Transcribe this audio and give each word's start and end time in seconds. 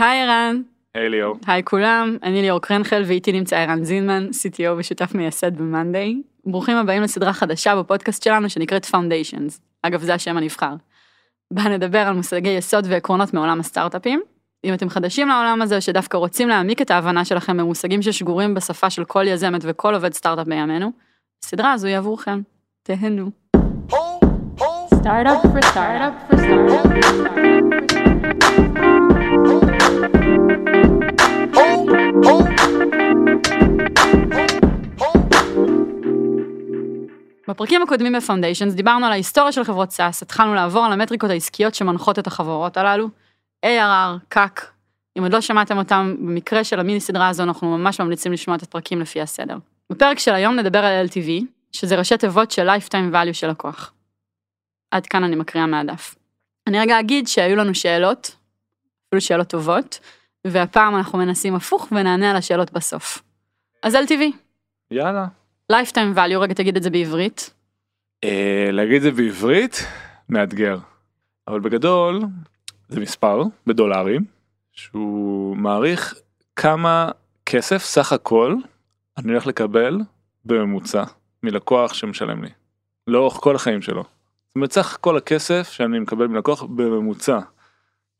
היי 0.00 0.22
ערן, 0.22 0.62
היי 0.94 1.08
ליאור. 1.08 1.36
היי 1.46 1.64
כולם, 1.64 2.16
אני 2.22 2.42
ליאור 2.42 2.60
קרנחל 2.60 3.02
ואיתי 3.06 3.32
נמצא 3.32 3.56
ערן 3.56 3.84
זינמן, 3.84 4.26
CTO 4.32 4.70
ושותף 4.78 5.14
מייסד 5.14 5.56
ב-Monday. 5.56 6.16
ברוכים 6.46 6.76
הבאים 6.76 7.02
לסדרה 7.02 7.32
חדשה 7.32 7.76
בפודקאסט 7.76 8.22
שלנו 8.22 8.50
שנקראת 8.50 8.84
Foundations. 8.84 9.58
אגב, 9.82 10.00
זה 10.00 10.14
השם 10.14 10.36
הנבחר. 10.36 10.74
בה 11.52 11.62
נדבר 11.62 11.98
על 11.98 12.14
מושגי 12.14 12.48
יסוד 12.48 12.86
ועקרונות 12.88 13.34
מעולם 13.34 13.60
הסטארט-אפים. 13.60 14.20
אם 14.64 14.74
אתם 14.74 14.88
חדשים 14.88 15.28
לעולם 15.28 15.62
הזה 15.62 15.76
או 15.76 15.80
שדווקא 15.80 16.16
רוצים 16.16 16.48
להעמיק 16.48 16.82
את 16.82 16.90
ההבנה 16.90 17.24
שלכם 17.24 17.56
במושגים 17.56 18.02
ששגורים 18.02 18.54
בשפה 18.54 18.90
של 18.90 19.04
כל 19.04 19.24
יזמת 19.26 19.60
וכל 19.64 19.94
עובד 19.94 20.12
סטארט-אפ 20.12 20.46
בימינו, 20.46 20.92
הסדרה 21.44 21.72
הזו 21.72 21.86
היא 21.86 21.96
עבורכם. 21.96 22.40
תהנו. 22.82 23.30
Startup 25.02 25.42
for 25.52 25.62
startup 25.70 26.14
for 26.26 26.36
startup 26.38 26.84
for 26.86 27.02
startup 27.08 27.88
for 28.76 28.97
בפרקים 37.58 37.82
הקודמים 37.82 38.12
בפאונדיישנס 38.12 38.74
דיברנו 38.74 39.06
על 39.06 39.12
ההיסטוריה 39.12 39.52
של 39.52 39.64
חברות 39.64 39.88
SaaS, 39.90 40.22
התחלנו 40.22 40.54
לעבור 40.54 40.84
על 40.84 40.92
המטריקות 40.92 41.30
העסקיות 41.30 41.74
שמנחות 41.74 42.18
את 42.18 42.26
החברות 42.26 42.76
הללו, 42.76 43.08
ARR, 43.66 44.34
CAC, 44.34 44.62
אם 45.18 45.22
עוד 45.22 45.32
לא 45.32 45.40
שמעתם 45.40 45.78
אותם, 45.78 46.14
במקרה 46.18 46.64
של 46.64 46.80
המיני 46.80 47.00
סדרה 47.00 47.28
הזו 47.28 47.42
אנחנו 47.42 47.78
ממש 47.78 48.00
ממליצים 48.00 48.32
לשמוע 48.32 48.56
את 48.56 48.62
הפרקים 48.62 49.00
לפי 49.00 49.20
הסדר. 49.20 49.56
בפרק 49.92 50.18
של 50.18 50.34
היום 50.34 50.56
נדבר 50.56 50.78
על 50.78 51.06
LTV, 51.06 51.44
שזה 51.72 51.96
ראשי 51.96 52.18
תיבות 52.18 52.50
של 52.50 52.68
Lifetime 52.70 53.14
Value 53.14 53.32
של 53.32 53.50
לקוח. 53.50 53.92
עד 54.90 55.06
כאן 55.06 55.24
אני 55.24 55.36
מקריאה 55.36 55.66
מהדף. 55.66 56.14
אני 56.66 56.80
רגע 56.80 57.00
אגיד 57.00 57.28
שהיו 57.28 57.56
לנו 57.56 57.74
שאלות, 57.74 58.36
אפילו 59.08 59.20
שאלות 59.20 59.46
טובות, 59.46 59.98
והפעם 60.46 60.96
אנחנו 60.96 61.18
מנסים 61.18 61.54
הפוך 61.54 61.88
ונענה 61.92 62.30
על 62.30 62.36
השאלות 62.36 62.72
בסוף. 62.72 63.22
אז 63.82 63.94
LTV, 63.94 64.22
יאללה. 64.90 65.26
Lifetime 65.72 66.16
Value, 66.16 66.38
רגע 66.38 66.54
תגיד 66.54 66.76
את 66.76 66.82
זה 66.82 66.90
בעברית. 66.90 67.54
אה, 68.24 68.68
להגיד 68.72 68.96
את 68.96 69.02
זה 69.02 69.10
בעברית 69.10 69.86
מאתגר. 70.28 70.78
אבל 71.48 71.60
בגדול 71.60 72.20
זה 72.88 73.00
מספר 73.00 73.42
בדולרים 73.66 74.24
שהוא 74.72 75.56
מעריך 75.56 76.14
כמה 76.56 77.10
כסף 77.46 77.82
סך 77.82 78.12
הכל 78.12 78.54
אני 79.18 79.32
הולך 79.32 79.46
לקבל 79.46 79.98
בממוצע 80.44 81.04
מלקוח 81.42 81.94
שמשלם 81.94 82.44
לי. 82.44 82.50
לאורך 83.06 83.34
כל 83.34 83.56
החיים 83.56 83.82
שלו. 83.82 84.02
זאת 84.02 84.56
אומרת 84.56 84.72
סך 84.72 84.98
כל 85.00 85.16
הכסף 85.16 85.68
שאני 85.70 85.98
מקבל 85.98 86.26
מלקוח 86.26 86.62
בממוצע. 86.62 87.38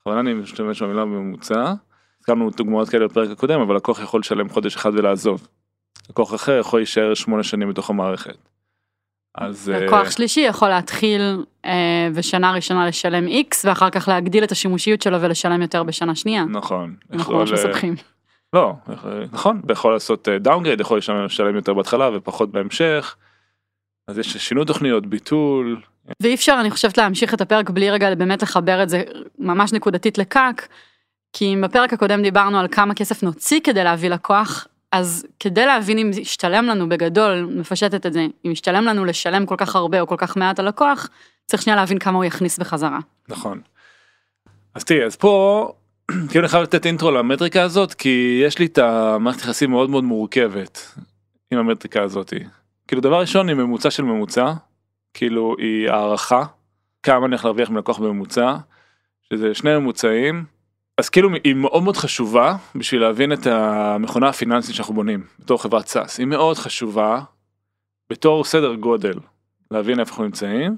בכוונה 0.01 0.20
אני 0.20 0.35
משתמש 0.35 0.83
במילה 0.83 1.03
בממוצע. 1.03 1.75
הזכרנו 2.31 2.51
דוגמאות 2.51 2.89
כאלה 2.89 3.09
בפרק 3.09 3.31
הקודם 3.31 3.61
אבל 3.61 3.77
לקוח 3.77 4.01
יכול 4.03 4.21
לשלם 4.21 4.48
חודש 4.48 4.77
אחד 4.77 4.91
ולעזוב. 4.95 5.48
לקוח 6.11 6.35
אחר 6.35 6.59
יכול 6.59 6.81
להישאר 6.81 7.15
שמונה 7.15 7.43
שנים 7.43 7.69
בתוך 7.69 7.91
המערכת. 7.91 8.37
אז 9.35 9.70
אה, 9.75 9.87
לקוח 9.87 10.11
שלישי 10.11 10.41
יכול 10.41 10.69
להתחיל 10.69 11.45
אה, 11.65 12.09
בשנה 12.15 12.53
ראשונה 12.53 12.87
לשלם 12.87 13.27
X 13.27 13.57
ואחר 13.65 13.91
כך 13.91 14.09
להגדיל 14.09 14.45
את 14.45 14.53
השימושיות 14.53 15.03
שלו 15.03 15.20
ולשלם 15.20 15.62
יותר 15.62 15.83
בשנה 15.83 16.15
שנייה. 16.15 16.45
נכון. 16.45 16.95
אנחנו 17.12 17.39
ממש 17.39 17.51
אה, 17.51 17.55
מסבכים. 17.55 17.95
לא, 18.53 18.73
נכון, 19.33 19.61
ויכול 19.69 19.92
לעשות 19.92 20.29
downgrade, 20.28 20.81
יכול 20.81 20.98
לשלם 20.98 21.57
יותר 21.57 21.75
בהתחלה 21.75 22.11
ופחות 22.17 22.51
בהמשך. 22.51 23.17
אז 24.09 24.19
יש 24.19 24.37
שינוי 24.37 24.65
תוכניות, 24.65 25.07
ביטול, 25.07 25.81
ואי 26.23 26.35
אפשר 26.35 26.57
אני 26.61 26.70
חושבת 26.70 26.98
להמשיך 26.98 27.35
את 27.35 27.41
הפרק 27.41 27.70
בלי 27.70 27.91
רגע 27.91 28.15
באמת 28.15 28.42
לחבר 28.42 28.83
את 28.83 28.89
זה 28.89 29.03
ממש 29.39 29.73
נקודתית 29.73 30.19
ל 30.19 30.28
CAC. 30.28 30.69
כי 31.33 31.55
אם 31.55 31.61
בפרק 31.65 31.93
הקודם 31.93 32.23
דיברנו 32.23 32.59
על 32.59 32.69
כמה 32.71 32.95
כסף 32.95 33.23
נוציא 33.23 33.61
כדי 33.65 33.84
להביא 33.84 34.11
לקוח, 34.11 34.67
אז 34.93 35.27
כדי 35.41 35.67
להבין 35.67 35.98
אם 35.98 36.11
ישתלם 36.15 36.67
לנו 36.67 36.89
בגדול, 36.89 37.51
מפשטת 37.57 38.07
את 38.07 38.12
זה, 38.12 38.27
אם 38.47 38.51
ישתלם 38.51 38.85
לנו 38.85 39.05
לשלם 39.05 39.47
כל 39.47 39.57
כך 39.58 39.77
הרבה 39.77 40.01
או 40.01 40.07
כל 40.07 40.17
כך 40.19 40.36
מעט 40.36 40.58
על 40.58 40.69
לקוח, 40.69 41.08
צריך 41.47 41.63
שנייה 41.63 41.77
להבין 41.77 41.98
כמה 41.98 42.17
הוא 42.17 42.25
יכניס 42.25 42.58
בחזרה. 42.58 42.98
נכון. 43.29 43.61
אז 44.75 44.85
תראי, 44.85 45.05
אז 45.05 45.17
פה, 45.17 45.73
כאילו 46.29 46.41
אני 46.41 46.48
חייב 46.48 46.63
לתת 46.63 46.86
אינטרו 46.86 47.11
למטריקה 47.11 47.63
הזאת, 47.63 47.95
כי 47.95 48.42
יש 48.45 48.58
לי 48.58 48.67
את 48.67 48.79
המערכת 48.79 49.41
יחסים 49.41 49.70
מאוד 49.70 49.91
מאוד 49.91 50.05
מורכבת 50.05 50.95
עם 51.51 51.58
המטריקה 51.58 52.02
הזאת. 52.02 52.33
כאילו 52.89 53.02
דבר 53.02 53.20
ראשון 53.20 53.48
היא 53.48 53.57
ממוצע 53.57 53.91
של 53.91 54.02
ממוצע, 54.02 54.52
כאילו 55.14 55.57
היא 55.58 55.91
הערכה, 55.91 56.45
כמה 57.02 57.17
אני 57.17 57.25
הולך 57.27 57.45
להרוויח 57.45 57.70
מלקוח 57.70 57.98
בממוצע, 57.98 58.57
שזה 59.33 59.55
שני 59.55 59.79
ממוצעים, 59.79 60.45
אז 60.98 61.09
כאילו 61.09 61.29
היא 61.45 61.55
מאוד 61.55 61.83
מאוד 61.83 61.97
חשובה 61.97 62.57
בשביל 62.75 63.01
להבין 63.01 63.33
את 63.33 63.47
המכונה 63.47 64.29
הפיננסית 64.29 64.75
שאנחנו 64.75 64.95
בונים 64.95 65.25
בתור 65.39 65.63
חברת 65.63 65.86
סאס, 65.86 66.19
היא 66.19 66.27
מאוד 66.27 66.57
חשובה 66.57 67.20
בתור 68.11 68.45
סדר 68.45 68.75
גודל, 68.75 69.14
להבין 69.70 70.01
איפה 70.01 70.11
אנחנו 70.11 70.25
נמצאים. 70.25 70.77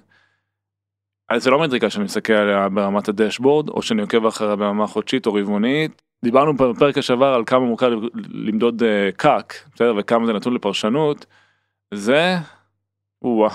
אז 1.28 1.42
זה 1.42 1.50
לא 1.50 1.58
מטריקה 1.58 1.90
שאני 1.90 2.04
מסתכל 2.04 2.32
עליה 2.32 2.68
ברמת 2.68 3.08
הדשבורד 3.08 3.68
או 3.68 3.82
שאני 3.82 4.02
עוקב 4.02 4.26
אחריה 4.26 4.56
ברמה 4.56 4.86
חודשית 4.86 5.26
או 5.26 5.34
רבעונית. 5.34 6.02
דיברנו 6.24 6.56
בפרק 6.56 6.98
השעבר 6.98 7.34
על 7.34 7.42
כמה 7.46 7.60
מורכב 7.60 7.90
למדוד 8.28 8.82
אה, 8.82 9.12
קאק? 9.16 9.54
וכמה 9.98 10.26
זה 10.26 10.32
נתון 10.32 10.54
לפרשנות. 10.54 11.26
זה, 11.94 12.36
וואה, 13.22 13.54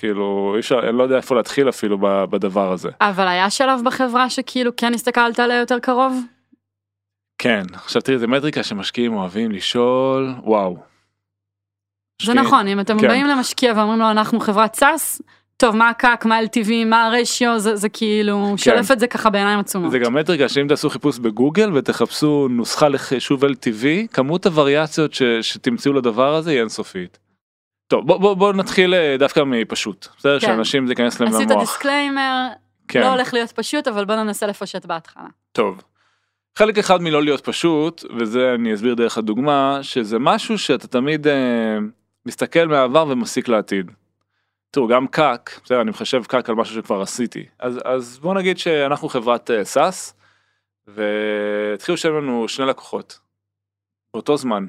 כאילו 0.00 0.52
אי 0.54 0.60
אפשר, 0.60 0.78
אני 0.88 0.98
לא 0.98 1.02
יודע 1.02 1.16
איפה 1.16 1.34
להתחיל 1.34 1.68
אפילו 1.68 1.98
בדבר 2.30 2.72
הזה. 2.72 2.88
אבל 3.00 3.28
היה 3.28 3.50
שלב 3.50 3.80
בחברה 3.84 4.30
שכאילו 4.30 4.70
כן 4.76 4.94
הסתכלת 4.94 5.40
עליה 5.40 5.60
יותר 5.60 5.78
קרוב? 5.78 6.20
כן, 7.38 7.62
עכשיו 7.74 8.02
תראי, 8.02 8.18
זה 8.18 8.26
מטריקה 8.26 8.62
שמשקיעים 8.62 9.12
אוהבים 9.16 9.52
לשאול, 9.52 10.34
וואו. 10.44 10.74
זה 10.74 10.80
משקיעים- 12.32 12.38
נכון, 12.46 12.66
אם 12.66 12.80
אתם 12.80 12.98
כן. 12.98 13.08
באים 13.08 13.26
למשקיע 13.26 13.72
ואומרים 13.76 13.98
לו 13.98 14.10
אנחנו 14.10 14.40
חברת 14.40 14.74
SaaS, 14.76 15.22
טוב 15.56 15.76
מה 15.76 15.88
ה 15.88 15.95
CAC, 15.95 16.24
מה 16.24 16.38
LTV, 16.40 16.70
מה 16.86 17.06
הרשיו, 17.06 17.58
זה, 17.58 17.76
זה 17.76 17.88
כאילו 17.88 18.54
שולף 18.56 18.90
את 18.90 19.00
זה 19.00 19.06
ככה 19.06 19.30
בעיניים 19.30 19.58
עצומות. 19.58 19.90
זה 19.90 19.98
גם 19.98 20.14
מטריקה 20.14 20.48
שאם 20.48 20.66
תעשו 20.68 20.90
חיפוש 20.90 21.18
בגוגל 21.18 21.70
ותחפשו 21.74 22.48
נוסחה 22.50 22.88
לחישוב 22.88 23.44
LTV, 23.44 23.84
כמות 24.12 24.46
הווריאציות 24.46 25.14
ש, 25.14 25.22
שתמצאו 25.22 25.92
לדבר 25.92 26.34
הזה 26.34 26.50
היא 26.50 26.60
אינסופית. 26.60 27.18
טוב 27.90 28.06
בוא, 28.06 28.18
בוא, 28.18 28.34
בוא 28.34 28.52
נתחיל 28.52 28.94
אה, 28.94 29.16
דווקא 29.18 29.40
מפשוט, 29.46 30.08
בסדר? 30.18 30.40
כן. 30.40 30.46
שאנשים 30.46 30.86
זה 30.86 30.92
ייכנס 30.92 31.20
להם 31.20 31.34
עשית 31.34 31.50
למוח. 31.50 31.60
disclaimer, 31.60 32.48
כן, 32.88 33.00
לא 33.00 33.06
הולך 33.06 33.34
להיות 33.34 33.52
פשוט, 33.52 33.88
אבל 33.88 34.04
בוא 34.04 34.14
ננסה 34.14 34.46
לפשט 34.46 34.84
בהתחלה. 34.84 35.26
טוב. 35.52 35.82
חלק 36.58 36.78
אחד 36.78 37.02
מלא 37.02 37.22
להיות 37.22 37.40
פשוט, 37.40 38.04
וזה 38.18 38.54
אני 38.54 38.74
אסביר 38.74 38.94
דרך 38.94 39.18
הדוגמה, 39.18 39.78
שזה 39.82 40.18
משהו 40.18 40.58
שאתה 40.58 40.88
תמיד 40.88 41.26
אה, 41.26 41.78
מסתכל 42.26 42.66
מהעבר 42.68 43.06
ומסיק 43.08 43.48
לעתיד. 43.48 43.90
תראו, 44.70 44.88
גם 44.88 45.06
CAC, 45.06 45.60
בסדר, 45.64 45.80
אני 45.80 45.90
מחשב 45.90 46.24
CAC 46.24 46.48
על 46.48 46.54
משהו 46.54 46.74
שכבר 46.74 47.02
עשיתי. 47.02 47.44
אז, 47.58 47.80
אז 47.84 48.18
בוא 48.22 48.34
נגיד 48.34 48.58
שאנחנו 48.58 49.08
חברת 49.08 49.50
אה, 49.50 49.64
SaaS, 49.64 50.14
והתחילו 50.86 51.94
לשלם 51.94 52.16
לנו 52.16 52.48
שני 52.48 52.66
לקוחות, 52.66 53.18
באותו 54.14 54.36
זמן. 54.36 54.66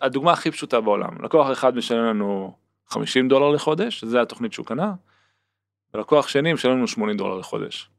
הדוגמה 0.00 0.32
הכי 0.32 0.50
פשוטה 0.50 0.80
בעולם, 0.80 1.24
לקוח 1.24 1.52
אחד 1.52 1.76
משלם 1.76 2.04
לנו 2.04 2.56
50 2.86 3.28
דולר 3.28 3.50
לחודש, 3.50 4.04
זה 4.04 4.22
התוכנית 4.22 4.52
שהוא 4.52 4.66
קנה, 4.66 4.92
ולקוח 5.94 6.28
שני 6.28 6.52
משלם 6.52 6.72
לנו 6.72 6.88
80 6.88 7.16
דולר 7.16 7.38
לחודש. 7.38 7.90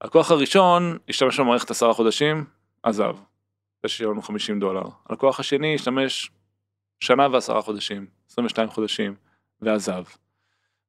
הלקוח 0.00 0.30
הראשון 0.30 0.98
השתמש 1.08 1.40
במערכת 1.40 1.70
עשרה 1.70 1.94
חודשים, 1.94 2.44
עזב. 2.82 3.16
זה 3.82 3.88
שיהיה 3.88 4.10
לנו 4.10 4.22
50 4.22 4.60
דולר. 4.60 4.82
הלקוח 5.08 5.40
השני 5.40 5.74
השתמש 5.74 6.30
שנה 7.00 7.28
ועשרה 7.32 7.62
חודשים, 7.62 8.06
22 8.30 8.68
חודשים, 8.68 9.14
ועזב. 9.60 10.04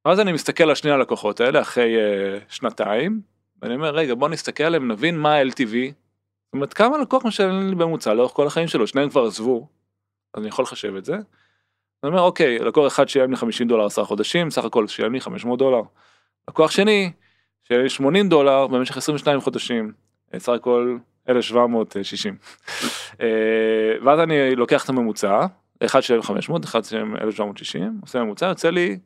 ואז 0.05 0.19
אני 0.19 0.31
מסתכל 0.31 0.63
על 0.63 0.75
שני 0.75 0.91
הלקוחות 0.91 1.39
האלה 1.39 1.61
אחרי 1.61 1.95
uh, 1.95 2.43
שנתיים, 2.49 3.21
ואני 3.61 3.75
אומר, 3.75 3.95
רגע, 3.95 4.15
בוא 4.15 4.29
נסתכל 4.29 4.63
עליהם, 4.63 4.91
נבין 4.91 5.17
מה 5.17 5.35
ה-LTV. 5.35 5.75
זאת 6.45 6.53
אומרת, 6.53 6.73
כמה 6.73 6.97
לקוח 6.97 7.25
משלם 7.25 7.69
לי 7.69 7.75
בממוצע 7.75 8.13
לאורך 8.13 8.31
כל 8.31 8.47
החיים 8.47 8.67
שלו, 8.67 8.87
שניהם 8.87 9.09
כבר 9.09 9.25
עזבו, 9.25 9.67
אז 10.33 10.41
אני 10.41 10.47
יכול 10.47 10.63
לחשב 10.63 10.95
את 10.95 11.05
זה. 11.05 11.13
אני 12.03 12.11
אומר, 12.11 12.21
אוקיי, 12.21 12.59
לקוח 12.59 12.93
אחד 12.93 13.09
שילם 13.09 13.31
לי 13.31 13.37
50 13.37 13.67
דולר 13.67 13.85
עשרה 13.85 14.05
חודשים, 14.05 14.51
סך 14.51 14.65
הכל 14.65 14.87
שילם 14.87 15.13
לי 15.13 15.21
500 15.21 15.59
דולר. 15.59 15.81
לקוח 16.49 16.71
שני, 16.71 17.11
שילם 17.63 17.83
לי 17.83 17.89
80 17.89 18.29
דולר 18.29 18.67
במשך 18.67 18.97
22 18.97 19.41
חודשים, 19.41 19.91
אה, 20.33 20.39
סך 20.39 20.53
הכל 20.53 20.97
1760. 21.29 22.35
אה, 23.21 23.27
ואז 24.05 24.19
אני 24.19 24.55
לוקח 24.55 24.83
את 24.83 24.89
הממוצע, 24.89 25.45
אחד 25.85 26.01
שילם 26.01 26.21
500, 26.21 26.65
אחד 26.65 26.83
שילם 26.83 27.15
1760, 27.15 27.99
עושה 28.01 28.23
ממוצע, 28.23 28.45
יוצא 28.45 28.69
לי 28.69 28.99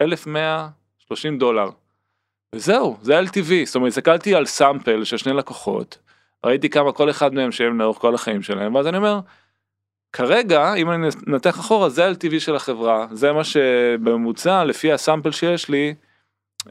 1130 0.00 1.38
דולר. 1.38 1.68
וזהו, 2.54 2.96
זה 3.02 3.20
LTV, 3.20 3.52
זאת 3.64 3.74
אומרת, 3.74 3.88
הסתכלתי 3.88 4.34
על 4.34 4.46
סאמפל 4.46 5.04
של 5.04 5.16
שני 5.16 5.32
לקוחות, 5.32 5.98
ראיתי 6.46 6.70
כמה 6.70 6.92
כל 6.92 7.10
אחד 7.10 7.34
מהם 7.34 7.52
שילם 7.52 7.80
לאורך 7.80 7.98
כל 7.98 8.14
החיים 8.14 8.42
שלהם, 8.42 8.74
ואז 8.74 8.86
אני 8.86 8.96
אומר, 8.96 9.20
כרגע, 10.14 10.74
אם 10.74 10.90
אני 10.90 11.06
נתח 11.26 11.60
אחורה, 11.60 11.88
זה 11.88 12.06
ה-LTV 12.06 12.40
של 12.40 12.56
החברה, 12.56 13.06
זה 13.12 13.32
מה 13.32 13.44
שבממוצע, 13.44 14.64
לפי 14.64 14.92
הסאמפל 14.92 15.30
שיש 15.30 15.68
לי, 15.68 15.94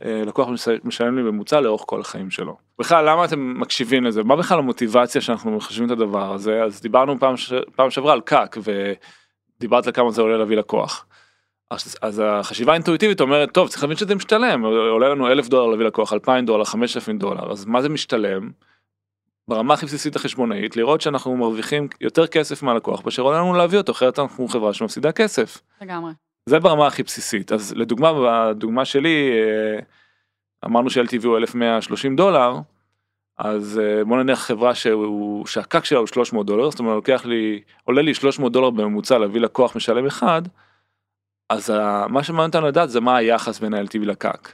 אה, 0.06 0.22
לקוח 0.26 0.48
מש- 0.48 0.68
משלם 0.84 1.18
לי 1.18 1.24
ממוצע 1.24 1.62
לאורך 1.62 1.82
כל 1.86 2.02
החיים 2.02 2.32
שלו. 2.32 2.58
בכלל 2.80 3.10
למה 3.10 3.26
אתם 3.26 3.60
מקשיבים 3.60 4.04
לזה 4.04 4.24
מה 4.24 4.36
בכלל 4.36 4.60
המוטיבציה 4.60 5.22
שאנחנו 5.22 5.52
מחשבים 5.52 5.88
את 5.88 5.92
הדבר 5.92 6.34
הזה 6.34 6.64
אז 6.64 6.82
דיברנו 6.82 7.20
פעם, 7.20 7.38
ש... 7.38 7.54
פעם 7.76 7.90
שעברה 7.90 8.14
על 8.14 8.22
קאק 8.22 8.58
ודיברת 8.64 9.88
על 9.88 9.94
כמה 9.94 10.12
זה 10.12 10.22
עולה 10.22 10.38
להביא 10.38 10.58
לקוח. 10.58 11.06
אז, 11.72 11.96
אז 12.02 12.22
החשיבה 12.26 12.72
האינטואיטיבית 12.72 13.22
אומרת 13.22 13.52
טוב 13.52 13.68
צריך 13.68 13.84
להבין 13.84 13.98
שזה 13.98 14.16
משתלם 14.16 14.66
עולה 14.66 15.10
לנו 15.10 15.28
אלף 15.28 15.48
דולר 15.48 15.72
להביא 15.72 15.86
לקוח 15.86 16.14
אלפיים 16.14 16.46
דולר 16.46 16.64
חמשת 16.64 16.96
אלפים 16.96 17.18
דולר 17.18 17.52
אז 17.52 17.66
מה 17.66 17.82
זה 17.82 17.90
משתלם. 17.90 18.50
ברמה 19.48 19.74
הכי 19.74 19.86
בסיסית 19.86 20.16
החשבונאית 20.16 20.76
לראות 20.78 21.02
שאנחנו 21.02 21.38
מרוויחים 21.38 21.88
יותר 22.02 22.28
כסף 22.28 22.64
מהלקוח 22.64 23.06
מאשר 23.06 23.22
עולה 23.22 23.38
לנו 23.38 23.54
להביא 23.54 23.78
אותו 23.78 23.92
אחרת 23.92 24.20
אנחנו 24.20 24.48
חברה 24.48 24.74
שמפסידה 24.74 25.12
כסף. 25.12 25.62
לגמרי. 25.82 26.14
זה 26.50 26.60
ברמה 26.60 26.88
הכי 26.88 27.04
בסיסית 27.04 27.52
אז 27.52 27.74
לדוגמה 27.76 28.12
בדוגמה 28.14 28.86
שלי 28.86 29.32
אה, 29.32 29.80
אמרנו 30.66 30.90
ש-LTV 30.90 31.26
הוא 31.26 31.38
1130 31.38 32.16
דולר 32.16 32.60
אז 33.38 33.80
אה, 33.84 34.06
בוא 34.06 34.18
נניח 34.18 34.40
חברה 34.40 34.76
שהוא 34.76 35.46
שהקק 35.46 35.86
שלה 35.86 36.00
הוא 36.00 36.08
300 36.08 36.46
דולר 36.46 36.70
זאת 36.70 36.80
אומרת 36.80 36.96
לוקח 36.96 37.26
לי 37.26 37.62
עולה 37.84 38.02
לי 38.02 38.14
300 38.14 38.52
דולר 38.52 38.70
בממוצע 38.70 39.18
להביא 39.18 39.42
לקוח 39.42 39.76
משלם 39.76 40.06
אחד 40.06 40.42
אז 41.50 41.74
מה 42.10 42.24
שמעניין 42.24 42.48
אותנו 42.48 42.68
לדעת 42.68 42.90
זה 42.90 43.00
מה 43.00 43.18
היחס 43.18 43.60
בין 43.60 43.74
ה-LTV 43.74 44.06
לקק. 44.06 44.54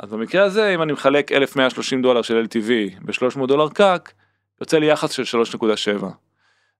אז 0.00 0.12
במקרה 0.12 0.44
הזה 0.44 0.74
אם 0.74 0.82
אני 0.82 0.92
מחלק 0.92 1.32
1130 1.32 2.02
דולר 2.02 2.22
של 2.22 2.44
LTV 2.44 3.00
ב-300 3.04 3.46
דולר 3.46 3.68
קק 3.68 4.12
יוצא 4.60 4.78
לי 4.78 4.86
יחס 4.86 5.10
של 5.10 5.42
3.7. 5.42 6.04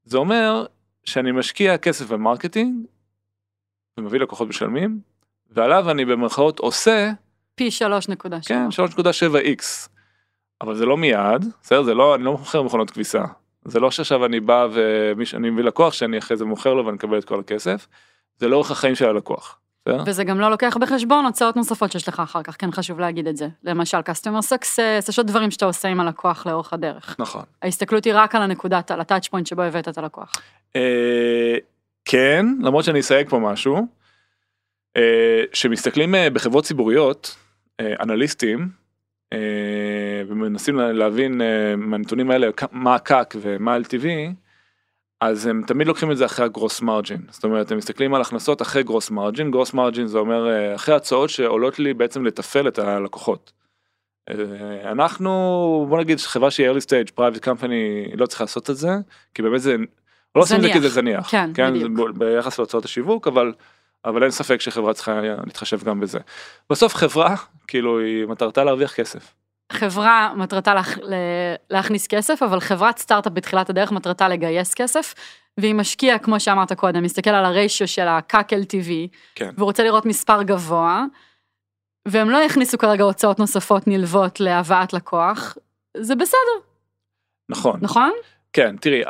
זה 0.05 0.19
אומר 0.19 0.67
שאני 1.05 1.33
משקיע 1.33 1.79
כסף 1.79 2.07
ב 2.07 2.15
marketing 2.15 2.87
ומביא 3.99 4.21
לקוחות 4.21 4.49
משלמים 4.49 5.01
ועליו 5.51 5.91
אני 5.91 6.05
במרכאות 6.05 6.59
עושה 6.59 7.13
פי 7.55 7.69
3.7. 7.69 8.29
כן 8.47 8.69
3.7x 8.97 9.89
אבל 10.61 10.75
זה 10.75 10.87
לא 10.87 10.97
מיד 10.97 11.45
בסדר 11.63 11.83
זה 11.83 11.95
לא 11.95 12.15
אני 12.15 12.25
לא 12.25 12.31
מוכר 12.33 12.63
מכונות 12.63 12.91
כביסה 12.91 13.25
זה 13.65 13.81
לא 13.81 13.91
שעכשיו 13.91 14.27
אני 14.27 14.41
בא 14.41 14.69
ואני 14.73 15.51
מביא 15.51 15.65
לקוח 15.65 15.93
שאני 15.93 16.19
אחרי 16.19 16.37
זה 16.37 16.45
מוכר 16.45 16.75
לו 16.75 16.87
ואני 16.87 16.95
מקבל 16.95 17.19
את 17.19 17.25
כל 17.25 17.41
הכסף 17.41 17.89
זה 18.37 18.49
לאורך 18.49 18.71
החיים 18.71 18.95
של 18.95 19.09
הלקוח. 19.09 19.59
וזה 20.07 20.25
גם 20.25 20.41
לא 20.41 20.51
לוקח 20.51 20.77
בחשבון 20.81 21.25
הוצאות 21.25 21.57
נוספות 21.57 21.93
שיש 21.93 22.09
לך 22.09 22.21
אחר 22.21 22.43
כך, 22.43 22.57
כן 22.59 22.71
חשוב 22.73 23.01
להגיד 23.01 23.27
את 23.29 23.37
זה. 23.37 23.49
למשל 23.65 23.99
customer 23.99 24.41
success, 24.55 25.09
יש 25.09 25.19
עוד 25.19 25.27
דברים 25.27 25.51
שאתה 25.51 25.65
עושה 25.67 25.89
עם 25.89 26.01
הלקוח 26.01 26.47
לאורך 26.47 26.73
הדרך. 26.73 27.17
נכון. 27.19 27.43
ההסתכלות 27.63 28.05
היא 28.05 28.13
רק 28.17 28.35
על 28.35 28.43
הנקודת, 28.43 28.91
על 28.91 29.01
ה 29.01 29.05
touch 29.05 29.29
point 29.29 29.47
שבו 29.47 29.63
הבאת 29.63 29.89
את 29.89 29.99
הלקוח. 29.99 30.33
אה, 30.77 31.57
כן 32.05 32.47
למרות 32.63 32.85
שאני 32.85 33.01
אסייג 33.01 33.29
פה 33.29 33.39
משהו. 33.39 33.87
אה, 34.97 35.43
שמסתכלים 35.53 36.15
אה, 36.15 36.31
בחברות 36.31 36.65
ציבוריות 36.65 37.37
אנליסטים 37.81 38.69
ומנסים 40.29 40.77
לה- 40.77 40.93
להבין 40.93 41.41
מהנתונים 41.77 42.31
האלה 42.31 42.49
מה 42.73 42.95
הקאק 42.95 43.35
ומה 43.41 43.77
LTV 43.77 44.07
אז 45.21 45.47
הם 45.47 45.63
תמיד 45.67 45.87
לוקחים 45.87 46.11
את 46.11 46.17
זה 46.17 46.25
אחרי 46.25 46.45
הגרוס 46.45 46.83
מרג'ין 46.83 47.21
זאת 47.31 47.45
אומרת 47.45 47.71
הם 47.71 47.79
מסתכלים 47.79 48.15
על 48.15 48.21
הכנסות 48.21 48.63
אחרי 48.63 48.83
גרוס 48.83 49.11
מרג'ין 49.11 49.51
גרוס 49.51 49.75
מרג'ין 49.75 50.07
זה 50.07 50.19
אומר 50.19 50.51
אה, 50.51 50.75
אחרי 50.75 50.95
הצעות 50.95 51.31
שעולות 51.31 51.79
לי 51.79 51.95
בעצם 51.95 52.25
לתפעל 52.25 52.69
את 52.69 52.79
הלקוחות. 52.79 53.53
אה, 54.31 54.91
אנחנו 54.91 55.87
בוא 55.89 55.99
נגיד 55.99 56.21
חברה 56.21 56.51
שהיא 56.51 56.71
early 56.71 56.81
stage 56.81 57.11
private 57.21 57.45
company 57.45 58.17
לא 58.17 58.27
צריך 58.27 58.41
לעשות 58.41 58.71
את 58.71 58.77
זה 58.77 58.91
כי 59.35 59.43
באמת 59.43 59.61
זה 59.61 59.77
לא 60.35 60.43
עושים 60.43 60.57
את 60.57 60.63
זה 60.63 60.73
כי 60.73 60.81
זה 60.81 60.89
זניח 60.89 61.31
כן, 61.55 61.79
זה 61.79 61.89
בדיוק. 61.89 62.11
ב- 62.11 62.25
ביחס 62.25 62.59
להוצאות 62.59 62.85
השיווק 62.85 63.29
אבל 63.29 63.53
אבל 64.05 64.23
אין 64.23 64.31
ספק 64.31 64.61
שחברה 64.61 64.95
צריכה 64.95 65.21
להתחשב 65.21 65.85
גם 65.85 66.01
בזה. 66.01 66.19
בסוף 66.71 66.95
חברה 66.95 67.35
כאילו 67.67 68.01
היא 68.01 68.27
מטרתה 68.27 68.65
להרוויח 68.65 68.95
כסף. 68.95 69.35
חברה 69.75 70.33
מטרתה 70.37 70.75
להכ... 70.75 70.99
ל- 70.99 71.55
להכניס 71.71 72.07
כסף, 72.07 72.43
אבל 72.43 72.61
חברת 72.61 72.99
סטארט-אפ 72.99 73.33
בתחילת 73.33 73.71
הדרך 73.71 73.93
מטרתה 73.93 74.29
לגייס 74.29 74.75
כסף, 74.75 75.15
והיא 75.59 75.75
משקיעה, 75.75 76.19
כמו 76.19 76.41
שאמרת 76.41 76.73
קודם, 76.73 77.03
מסתכל 77.03 77.31
על 77.31 77.45
הריישיו 77.45 77.89
של 77.89 78.09
ה-CAC 78.09 78.49
LTV, 78.53 78.91
כן. 79.35 79.51
ורוצה 79.59 79.85
לראות 79.85 80.07
מספר 80.07 80.43
גבוה, 80.43 81.05
והם 82.09 82.31
לא 82.31 82.39
יכניסו 82.39 82.79
כרגע 82.79 83.05
הוצאות 83.05 83.39
נוספות 83.39 83.87
נלוות 83.87 84.41
להבאת 84.41 84.93
לקוח, 84.93 85.57
זה 85.97 86.15
בסדר, 86.17 86.39
נכון. 87.49 87.79
נכון? 87.83 88.11
כן 88.53 88.77
תראי 88.77 89.03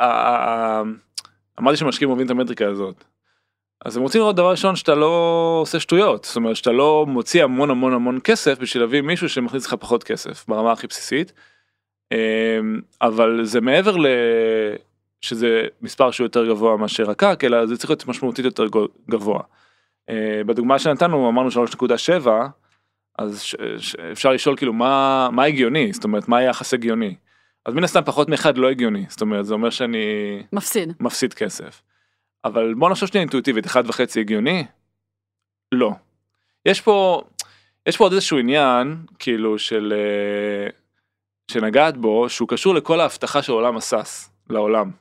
אמרתי 1.59 1.77
שמשקיעים 1.77 2.09
אוהבים 2.09 2.25
את 2.25 2.31
המטריקה 2.31 2.67
הזאת. 2.67 3.03
אז 3.85 3.97
הם 3.97 4.03
רוצים 4.03 4.21
לראות 4.21 4.35
דבר 4.35 4.51
ראשון 4.51 4.75
שאתה 4.75 4.95
לא 4.95 5.57
עושה 5.61 5.79
שטויות 5.79 6.23
זאת 6.25 6.35
אומרת 6.35 6.55
שאתה 6.55 6.71
לא 6.71 7.05
מוציא 7.07 7.43
המון 7.43 7.69
המון 7.69 7.93
המון 7.93 8.19
כסף 8.23 8.59
בשביל 8.59 8.83
להביא 8.83 9.01
מישהו 9.01 9.29
שמכניס 9.29 9.65
לך 9.65 9.73
פחות 9.73 10.03
כסף 10.03 10.45
ברמה 10.47 10.71
הכי 10.71 10.87
בסיסית. 10.87 11.33
אמ, 12.11 12.17
אבל 13.01 13.39
זה 13.43 13.61
מעבר 13.61 13.97
ל... 13.97 14.05
שזה 15.21 15.67
מספר 15.81 16.11
שהוא 16.11 16.25
יותר 16.25 16.47
גבוה 16.47 16.77
מאשר 16.77 17.09
הקק 17.11 17.43
אלא 17.43 17.65
זה 17.65 17.77
צריך 17.77 17.89
להיות 17.89 18.07
משמעותית 18.07 18.45
יותר 18.45 18.65
גבוה. 19.09 19.39
אה, 20.09 20.41
בדוגמה 20.45 20.79
שנתנו 20.79 21.29
אמרנו 21.29 21.49
3.7 21.49 22.27
אז 23.19 23.41
ש- 23.41 23.55
ש- 23.77 23.95
אפשר 23.95 24.31
לשאול 24.31 24.57
כאילו 24.57 24.73
מה 24.73 25.29
מה 25.31 25.43
הגיוני 25.43 25.93
זאת 25.93 26.03
אומרת 26.03 26.27
מה 26.27 26.37
היחס 26.37 26.73
הגיוני. 26.73 27.15
אז 27.65 27.73
מן 27.73 27.83
הסתם 27.83 28.01
פחות 28.05 28.29
מאחד 28.29 28.57
לא 28.57 28.69
הגיוני 28.69 29.05
זאת 29.09 29.21
אומרת 29.21 29.45
זה 29.45 29.53
אומר 29.53 29.69
שאני 29.69 30.43
מפסיד. 30.53 30.93
מפסיד 30.99 31.33
כסף. 31.33 31.81
אבל 32.45 32.73
בוא 32.73 32.89
נחשוב 32.89 33.09
שנייה 33.09 33.21
אינטואיטיבית 33.21 33.65
אחד 33.65 33.89
וחצי 33.89 34.19
הגיוני? 34.19 34.65
לא. 35.71 35.91
יש 36.65 36.81
פה 36.81 37.21
יש 37.85 37.97
פה 37.97 38.03
עוד 38.03 38.13
איזשהו 38.13 38.37
עניין 38.37 38.97
כאילו 39.19 39.59
של 39.59 39.93
אה, 39.95 40.69
שנגעת 41.51 41.97
בו 41.97 42.29
שהוא 42.29 42.49
קשור 42.49 42.75
לכל 42.75 42.99
ההבטחה 42.99 43.41
של 43.41 43.51
עולם 43.51 43.77
ה 43.77 43.87
SaaS 43.87 44.29
לעולם. 44.49 44.91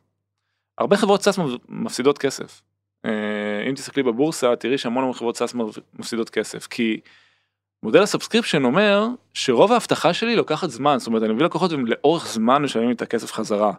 הרבה 0.79 0.97
חברות 0.97 1.23
SaaS 1.23 1.39
מפסידות 1.69 2.19
כסף. 2.19 2.63
אה, 3.05 3.69
אם 3.69 3.75
תסתכלי 3.75 4.03
בבורסה 4.03 4.57
תראי 4.57 4.79
שהמון 4.79 5.03
המון 5.03 5.15
חברות 5.15 5.37
SaaS 5.37 5.55
מפסידות 5.95 6.31
כסף 6.31 6.67
כי 6.67 7.01
מודל 7.83 8.03
ה 8.03 8.07
subscription 8.07 8.65
אומר 8.65 9.07
שרוב 9.35 9.73
ההבטחה 9.73 10.13
שלי 10.15 10.37
לוקחת 10.37 10.71
זמן 10.71 10.99
זאת 10.99 11.07
אומרת 11.07 11.23
אני 11.23 11.33
מביא 11.33 11.45
לקוחות 11.45 11.71
לאורך 11.73 12.27
זמן 12.27 12.63
משלמים 12.63 12.91
את 12.91 13.03
הכסף 13.03 13.33
חזרה. 13.33 13.73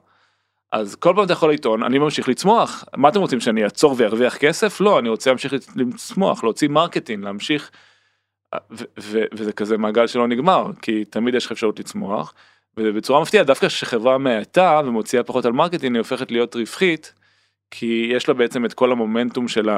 אז 0.71 0.95
כל 0.95 1.13
פעם 1.15 1.25
אתה 1.25 1.33
יכול 1.33 1.53
לטעון 1.53 1.83
אני 1.83 1.97
ממשיך 2.00 2.29
לצמוח 2.29 2.83
מה 2.97 3.09
אתם 3.09 3.19
רוצים 3.19 3.39
שאני 3.39 3.63
אעצור 3.63 3.95
וארוויח 3.97 4.38
כסף 4.38 4.81
לא 4.81 5.00
אני 5.00 5.09
רוצה 5.09 5.29
להמשיך 5.29 5.53
לצמוח 5.75 6.44
להוציא 6.44 6.67
marketing 6.69 7.24
להמשיך. 7.23 7.71
ו- 9.01 9.23
וזה 9.33 9.53
כזה 9.53 9.77
מעגל 9.77 10.07
שלא 10.07 10.27
נגמר 10.27 10.67
כי 10.81 11.06
תמיד 11.06 11.35
יש 11.35 11.45
לך 11.45 11.51
אפשרות 11.51 11.79
לצמוח. 11.79 12.33
ובצורה 12.77 13.21
מפתיעה 13.21 13.44
דווקא 13.44 13.67
כשחברה 13.67 14.17
מאטה 14.18 14.81
ומוציאה 14.85 15.23
פחות 15.23 15.45
על 15.45 15.51
marketing 15.51 15.95
היא 15.95 16.00
הופכת 16.00 16.31
להיות 16.31 16.56
רווחית. 16.56 17.13
כי 17.72 18.12
יש 18.13 18.27
לה 18.27 18.34
בעצם 18.34 18.65
את 18.65 18.74
כל 18.74 18.91
המומנטום 18.91 19.48
של 19.48 19.69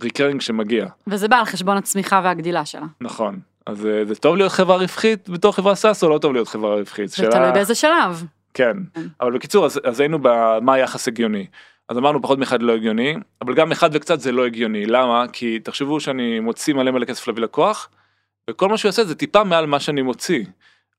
ה 0.00 0.04
recurring 0.04 0.40
שמגיע 0.40 0.86
וזה 1.06 1.28
בא 1.28 1.36
על 1.36 1.44
חשבון 1.44 1.76
הצמיחה 1.76 2.20
והגדילה 2.24 2.64
שלה. 2.64 2.86
נכון 3.00 3.38
אז 3.66 3.86
אה, 3.86 4.04
זה 4.04 4.14
טוב 4.14 4.36
להיות 4.36 4.52
חברה 4.52 4.76
רווחית 4.76 5.28
בתור 5.28 5.52
חברה 5.52 5.74
SaaS 5.74 6.04
או 6.04 6.08
לא 6.08 6.18
טוב 6.18 6.32
להיות 6.32 6.48
חברה 6.48 6.74
רווחית. 6.74 7.08
זה 7.08 7.16
שאלה- 7.16 7.30
תלוי 7.30 7.52
באיזה 7.52 7.74
שלב. 7.74 8.24
כן, 8.58 8.76
כן. 8.94 9.06
אבל 9.20 9.32
בקיצור 9.32 9.66
אז, 9.66 9.80
אז 9.84 10.00
היינו 10.00 10.18
במה 10.22 10.74
היחס 10.74 11.08
הגיוני. 11.08 11.46
אז 11.88 11.98
אמרנו 11.98 12.22
פחות 12.22 12.38
מאחד 12.38 12.62
לא 12.62 12.74
הגיוני, 12.74 13.16
אבל 13.42 13.54
גם 13.54 13.72
אחד 13.72 13.90
וקצת 13.92 14.20
זה 14.20 14.32
לא 14.32 14.46
הגיוני, 14.46 14.86
למה? 14.86 15.24
כי 15.32 15.58
תחשבו 15.58 16.00
שאני 16.00 16.40
מוציא 16.40 16.74
מלא 16.74 16.90
מלא 16.90 17.04
כסף 17.04 17.28
להביא 17.28 17.42
לקוח, 17.42 17.90
וכל 18.50 18.68
מה 18.68 18.78
שהוא 18.78 18.88
עושה 18.88 19.04
זה 19.04 19.14
טיפה 19.14 19.44
מעל 19.44 19.66
מה 19.66 19.80
שאני 19.80 20.02
מוציא. 20.02 20.44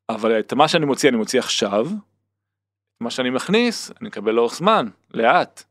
אבל 0.10 0.40
את 0.40 0.54
מה 0.54 0.68
שאני 0.68 0.86
מוציא 0.86 1.10
אני 1.10 1.18
מוציא 1.18 1.40
עכשיו, 1.40 1.88
מה 3.02 3.10
שאני 3.10 3.30
מכניס 3.30 3.92
אני 4.02 4.08
מקבל 4.08 4.32
לאורך 4.32 4.56
זמן, 4.56 4.88
לאט. 5.14 5.64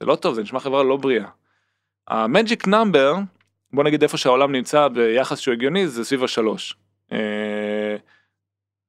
זה 0.00 0.06
לא 0.06 0.16
טוב, 0.16 0.34
זה 0.34 0.42
נשמע 0.42 0.60
חברה 0.60 0.82
לא 0.82 0.96
בריאה. 0.96 1.28
המג'יק 2.08 2.68
נאמבר, 2.68 3.14
בוא 3.72 3.84
נגיד 3.84 4.02
איפה 4.02 4.16
שהעולם 4.16 4.52
נמצא 4.52 4.88
ביחס 4.88 5.38
שהוא 5.38 5.52
הגיוני 5.52 5.88
זה 5.88 6.04
סביב 6.04 6.24
השלוש. 6.24 6.76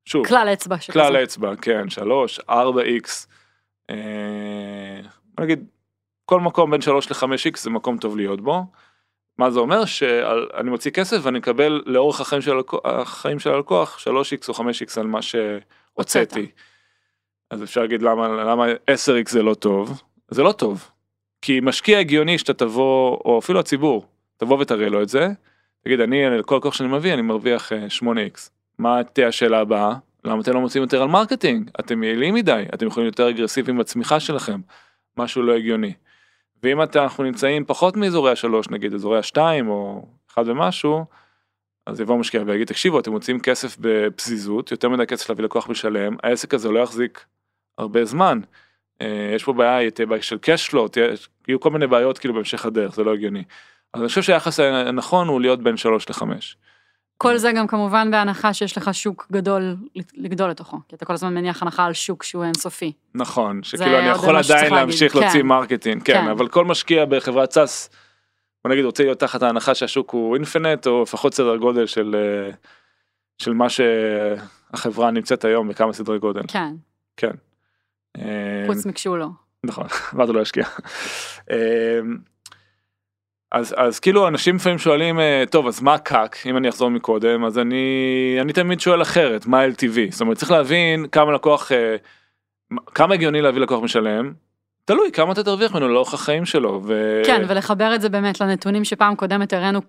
אה, 0.09 0.11
שוב, 0.11 0.27
כלל 0.27 0.49
אצבע. 0.53 0.75
כלל 0.91 1.15
האצבע, 1.15 1.55
כן, 1.55 1.89
3, 1.89 2.39
4x, 2.39 3.27
אה, 3.89 5.01
בוא 5.35 5.45
נגיד, 5.45 5.65
כל 6.25 6.39
מקום 6.39 6.71
בין 6.71 6.81
3 6.81 7.11
ל-5x 7.11 7.59
זה 7.59 7.69
מקום 7.69 7.97
טוב 7.97 8.17
להיות 8.17 8.41
בו. 8.41 8.65
מה 9.37 9.51
זה 9.51 9.59
אומר? 9.59 9.85
שאני 9.85 10.69
מוציא 10.69 10.91
כסף 10.91 11.17
ואני 11.23 11.39
מקבל 11.39 11.83
לאורך 11.85 12.21
החיים 12.21 12.41
של, 12.41 12.51
הלקוח, 12.51 12.81
החיים 12.85 13.39
של 13.39 13.49
הלקוח 13.49 14.07
3x 14.07 14.49
או 14.49 14.53
5x 14.53 14.99
על 14.99 15.07
מה 15.07 15.19
שהוצאתי. 15.21 16.51
אז 17.51 17.63
אפשר 17.63 17.81
להגיד 17.81 18.01
למה, 18.01 18.27
למה 18.27 18.65
10x 18.67 19.29
זה 19.29 19.43
לא 19.43 19.53
טוב? 19.53 20.01
זה 20.27 20.43
לא 20.43 20.51
טוב. 20.51 20.89
כי 21.41 21.59
משקיע 21.63 21.99
הגיוני 21.99 22.37
שאתה 22.37 22.53
תבוא, 22.53 23.17
או 23.25 23.39
אפילו 23.39 23.59
הציבור, 23.59 24.05
תבוא 24.37 24.57
ותראה 24.59 24.89
לו 24.89 25.01
את 25.01 25.09
זה, 25.09 25.27
תגיד 25.83 25.99
אני, 25.99 26.25
על 26.25 26.43
כל 26.43 26.55
לקוח 26.55 26.73
שאני 26.73 26.89
מביא 26.89 27.13
אני 27.13 27.21
מרוויח 27.21 27.71
אה, 27.71 27.87
8x. 27.99 28.49
מה 28.79 29.03
תהיה 29.03 29.27
השאלה 29.27 29.59
הבאה? 29.59 29.93
למה 30.25 30.41
אתם 30.41 30.53
לא 30.53 30.61
מוציאים 30.61 30.83
יותר 30.83 31.01
על 31.01 31.07
marketing? 31.07 31.69
אתם 31.79 32.03
יעילים 32.03 32.33
מדי, 32.35 32.63
אתם 32.73 32.87
יכולים 32.87 33.07
יותר 33.07 33.29
אגרסיביים 33.29 33.77
בצמיחה 33.77 34.19
שלכם, 34.19 34.59
משהו 35.17 35.41
לא 35.43 35.55
הגיוני. 35.55 35.93
ואם 36.63 36.83
אתה, 36.83 37.03
אנחנו 37.03 37.23
נמצאים 37.23 37.65
פחות 37.65 37.97
מאזורי 37.97 38.31
השלוש, 38.31 38.69
נגיד 38.69 38.93
אזורי 38.93 39.19
השתיים 39.19 39.69
או 39.69 40.05
אחד 40.31 40.43
ומשהו, 40.47 41.05
אז 41.85 41.99
יבוא 42.01 42.17
משקיע 42.17 42.43
ויגיד 42.45 42.67
תקשיבו 42.67 42.99
אתם 42.99 43.11
מוציאים 43.11 43.39
כסף 43.39 43.77
בפזיזות 43.79 44.71
יותר 44.71 44.89
מדי 44.89 45.05
כסף 45.05 45.29
להביא 45.29 45.43
לקוח 45.43 45.69
משלם 45.69 46.15
העסק 46.23 46.53
הזה 46.53 46.69
לא 46.69 46.79
יחזיק 46.79 47.25
הרבה 47.77 48.05
זמן. 48.05 48.39
אה, 49.01 49.31
יש 49.35 49.43
פה 49.43 49.53
בעיה 49.53 49.91
תהיה 49.91 50.05
בעיה 50.05 50.21
של 50.21 50.37
תהיה- 50.91 51.07
יהיו 51.47 51.59
כל 51.59 51.69
מיני 51.69 51.87
בעיות 51.87 52.17
כאילו 52.17 52.33
בהמשך 52.33 52.65
הדרך 52.65 52.95
זה 52.95 53.03
לא 53.03 53.13
הגיוני. 53.13 53.43
אז 53.93 54.01
אני 54.01 54.07
חושב 54.07 54.21
שהיחס 54.21 54.59
הנכון 54.59 55.27
הוא 55.27 55.41
להיות 55.41 55.63
בין 55.63 55.77
3 55.77 56.09
ל-5. 56.09 56.23
כל 57.21 57.37
זה 57.37 57.51
גם 57.51 57.67
כמובן 57.67 58.11
בהנחה 58.11 58.53
שיש 58.53 58.77
לך 58.77 58.93
שוק 58.93 59.27
גדול 59.31 59.75
לגדול 60.15 60.49
לתוכו, 60.49 60.77
כי 60.87 60.95
אתה 60.95 61.05
כל 61.05 61.13
הזמן 61.13 61.33
מניח 61.33 61.61
הנחה 61.63 61.85
על 61.85 61.93
שוק 61.93 62.23
שהוא 62.23 62.43
אינסופי. 62.43 62.91
נכון 63.15 63.63
שכאילו 63.63 63.99
אני 63.99 64.07
יכול 64.07 64.37
עדיין 64.37 64.61
להגיד, 64.63 64.73
להמשיך 64.73 65.13
כן. 65.13 65.19
להוציא 65.19 65.43
marketing 65.43 66.03
כן 66.03 66.13
כן. 66.13 66.27
אבל 66.27 66.47
כל 66.47 66.65
משקיע 66.65 67.05
בחברת 67.05 67.51
SaaS. 67.51 67.89
בוא 68.63 68.71
נגיד 68.71 68.85
רוצה 68.85 69.03
להיות 69.03 69.19
תחת 69.19 69.43
ההנחה 69.43 69.75
שהשוק 69.75 70.11
הוא 70.11 70.35
infinite 70.35 70.87
או 70.87 71.01
לפחות 71.01 71.33
סדר 71.33 71.57
גודל 71.57 71.85
של 71.85 72.15
אה, 72.15 72.51
של 73.37 73.53
מה 73.53 73.67
שהחברה 73.69 75.11
נמצאת 75.11 75.45
היום 75.45 75.67
בכמה 75.67 75.93
סדרי 75.93 76.19
גודל. 76.19 76.41
כן, 76.47 76.73
כן. 77.17 77.31
אה, 78.17 78.63
חוץ 78.67 78.85
מכשהוא 78.85 79.17
לא. 79.17 79.27
נכון, 79.63 79.87
ואז 80.13 80.29
הוא 80.29 80.35
לא 80.35 80.41
ישקיע. 80.41 80.65
אז 83.51 83.75
אז 83.77 83.99
כאילו 83.99 84.27
אנשים 84.27 84.55
לפעמים 84.55 84.77
שואלים 84.77 85.19
אה, 85.19 85.43
טוב 85.51 85.67
אז 85.67 85.81
מה 85.81 85.97
קאק 85.97 86.37
אם 86.45 86.57
אני 86.57 86.69
אחזור 86.69 86.89
מקודם 86.89 87.45
אז 87.45 87.59
אני 87.59 88.37
אני 88.41 88.53
תמיד 88.53 88.79
שואל 88.79 89.01
אחרת 89.01 89.45
מה 89.45 89.65
LTV 89.65 90.11
זאת 90.11 90.21
אומרת 90.21 90.37
צריך 90.37 90.51
להבין 90.51 91.07
כמה 91.07 91.31
לקוח 91.31 91.71
אה, 91.71 91.95
כמה 92.95 93.13
הגיוני 93.13 93.41
להביא 93.41 93.61
לקוח 93.61 93.83
משלם. 93.83 94.33
תלוי 94.85 95.11
כמה 95.11 95.31
אתה 95.31 95.43
תרוויח 95.43 95.71
ממנו 95.71 95.87
לאורך 95.87 96.13
החיים 96.13 96.45
שלו. 96.45 96.81
ו... 96.83 97.21
כן, 97.25 97.41
ולחבר 97.47 97.95
את 97.95 98.01
זה 98.01 98.09
באמת 98.09 98.41
לנתונים 98.41 98.83
שפעם 98.83 99.15
קודמת 99.15 99.53
הראינו 99.53 99.79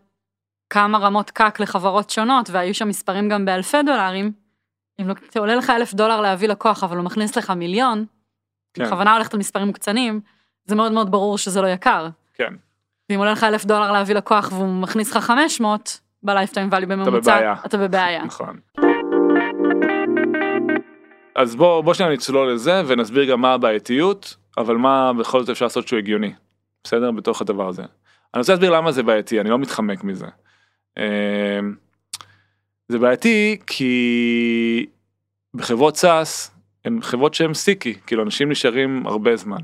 כמה 0.71 0.99
רמות 0.99 1.31
קאק 1.31 1.61
לחברות 1.61 2.11
שונות, 2.11 2.51
והיו 2.51 2.75
שם 2.75 2.89
מספרים 2.89 3.29
גם 3.29 3.45
באלפי 3.45 3.83
דולרים. 3.87 4.33
אם 5.01 5.09
לא, 5.09 5.15
עולה 5.39 5.55
לך 5.55 5.71
אלף 5.71 5.95
דולר 5.95 6.21
להביא 6.21 6.49
לקוח, 6.49 6.85
אבל 6.85 6.97
הוא 6.97 7.05
מכניס 7.05 7.37
לך 7.37 7.51
מיליון, 7.51 8.05
כן. 8.75 8.85
בכוונה 8.85 9.15
הולכת 9.15 9.35
על 9.35 9.41
מספרים 9.41 9.67
מוקצנים, 9.67 10.21
זה 10.65 10.75
מאוד 10.75 10.93
מאוד 10.93 11.11
ברור 11.11 11.39
שזה 11.39 11.63
לא 11.63 11.67
יקר. 11.67 12.09
כן. 12.35 12.55
ואם 13.11 13.19
עולה 13.19 13.33
לך 13.33 13.45
אלף 13.45 13.65
דולר 13.65 13.93
להביא 13.93 14.15
לקוח 14.15 14.53
והוא 14.53 14.83
מכניס 14.83 15.11
לך 15.11 15.25
500 15.25 16.01
בלייפטיים 16.23 16.69
ואלי 16.73 16.87
בממוצע, 16.87 17.11
בבעיה. 17.11 17.55
אתה 17.67 17.79
בבעיה. 17.79 18.25
נכון. 18.25 18.61
אז 21.35 21.57
בוא 21.57 21.81
בוא 21.81 21.95
שניה 21.95 22.09
נצלול 22.09 22.53
לזה 22.53 22.83
ונסביר 22.87 23.25
גם 23.25 23.41
מה 23.41 23.53
הבעייתיות 23.53 24.37
אבל 24.59 24.77
מה 24.77 25.13
בכל 25.13 25.41
זאת 25.41 25.49
אפשר 25.49 25.65
לעשות 25.65 25.89
שהוא 25.89 25.99
הגיוני. 25.99 26.33
בסדר 26.85 27.11
בתוך 27.11 27.41
הדבר 27.41 27.69
הזה. 27.69 27.83
אני 28.35 28.41
רוצה 28.41 28.53
להסביר 28.53 28.71
למה 28.71 28.93
זה 28.93 29.03
בעייתי 29.03 29.41
אני 29.41 29.51
לא 29.51 29.59
מתחמק 29.59 30.05
מזה. 30.05 30.27
אמ, 30.99 31.03
זה 32.89 32.99
בעייתי 32.99 33.59
כי 33.67 34.87
בחברות 35.55 35.97
סאס 35.97 36.51
הן 36.85 37.03
חברות 37.03 37.35
שהן 37.35 37.55
סטיקי 37.55 37.95
כאילו 38.07 38.23
אנשים 38.23 38.51
נשארים 38.51 39.07
הרבה 39.07 39.37
זמן. 39.37 39.61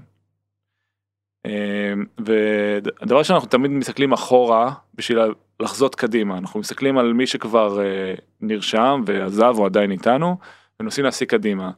אמ, 1.96 2.04
והדבר 2.18 3.22
שאנחנו 3.22 3.48
תמיד 3.48 3.70
מסתכלים 3.70 4.12
אחורה 4.12 4.72
בשביל 4.94 5.18
לחזות 5.60 5.94
קדימה 5.94 6.38
אנחנו 6.38 6.60
מסתכלים 6.60 6.98
על 6.98 7.12
מי 7.12 7.26
שכבר 7.26 7.80
אה, 7.80 8.14
נרשם 8.40 9.02
ועזב 9.06 9.54
או 9.58 9.66
עדיין 9.66 9.90
איתנו 9.90 10.36
ומנסים 10.80 11.04
להסיק 11.04 11.30
קדימה. 11.30 11.70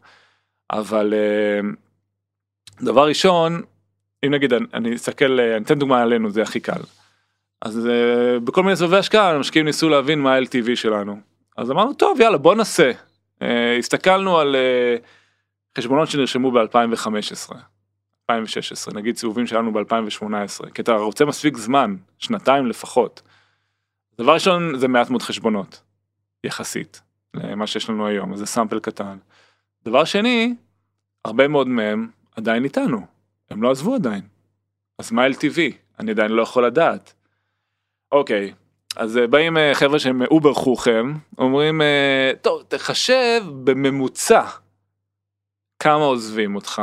אבל 0.70 1.14
אה, 1.14 1.60
דבר 2.82 3.08
ראשון 3.08 3.62
אם 4.26 4.30
נגיד 4.34 4.52
אני- 4.74 4.94
אסתכל 4.94 5.40
אה, 5.40 5.56
אני 5.56 5.64
אתן 5.64 5.78
דוגמה 5.78 6.02
עלינו 6.02 6.30
זה 6.30 6.42
הכי 6.42 6.60
קל. 6.60 6.80
אז 7.62 7.86
אה, 7.88 8.40
בכל 8.40 8.62
מיני 8.62 8.76
סבבי 8.76 8.96
השקעה 8.96 9.30
המשקיעים 9.30 9.66
ניסו 9.66 9.88
להבין 9.88 10.20
מה 10.20 10.34
ה-LTV 10.34 10.70
שלנו. 10.76 11.16
אז 11.56 11.70
אמרנו 11.70 11.92
טוב 11.92 12.20
יאללה 12.20 12.38
בוא 12.38 12.54
נעשה. 12.54 12.90
הסתכלנו 13.78 14.38
על 14.38 14.56
חשבונות 15.78 16.08
שנרשמו 16.08 16.50
ב-2015. 16.50 17.54
2016 18.30 18.94
נגיד 18.94 19.16
סיבובים 19.16 19.46
שלנו 19.46 19.72
ב-2018 19.72 20.70
כי 20.74 20.82
אתה 20.82 20.92
רוצה 20.92 21.24
מספיק 21.24 21.56
זמן 21.56 21.96
שנתיים 22.18 22.66
לפחות. 22.66 23.22
דבר 24.18 24.34
ראשון 24.34 24.78
זה 24.78 24.88
מעט 24.88 25.10
מאוד 25.10 25.22
חשבונות 25.22 25.82
יחסית 26.44 27.00
למה 27.34 27.66
שיש 27.66 27.90
לנו 27.90 28.06
היום 28.06 28.36
זה 28.36 28.46
sample 28.46 28.80
קטן. 28.80 29.18
דבר 29.84 30.04
שני 30.04 30.54
הרבה 31.24 31.48
מאוד 31.48 31.66
מהם 31.66 32.08
עדיין 32.36 32.64
איתנו 32.64 33.06
הם 33.50 33.62
לא 33.62 33.70
עזבו 33.70 33.94
עדיין. 33.94 34.22
אז 34.98 35.12
מה 35.12 35.26
LTV 35.26 35.60
אני 35.98 36.10
עדיין 36.10 36.30
לא 36.30 36.42
יכול 36.42 36.66
לדעת. 36.66 37.12
אוקיי 38.12 38.54
אז 38.96 39.18
אה, 39.18 39.26
באים 39.26 39.56
אה, 39.56 39.74
חבר'ה 39.74 39.98
שהם 39.98 40.22
over 40.22 40.54
חוכם 40.54 41.12
אומרים 41.38 41.82
אה, 41.82 42.32
טוב 42.42 42.62
תחשב 42.68 43.42
בממוצע 43.64 44.44
כמה 45.78 46.04
עוזבים 46.04 46.54
אותך 46.54 46.82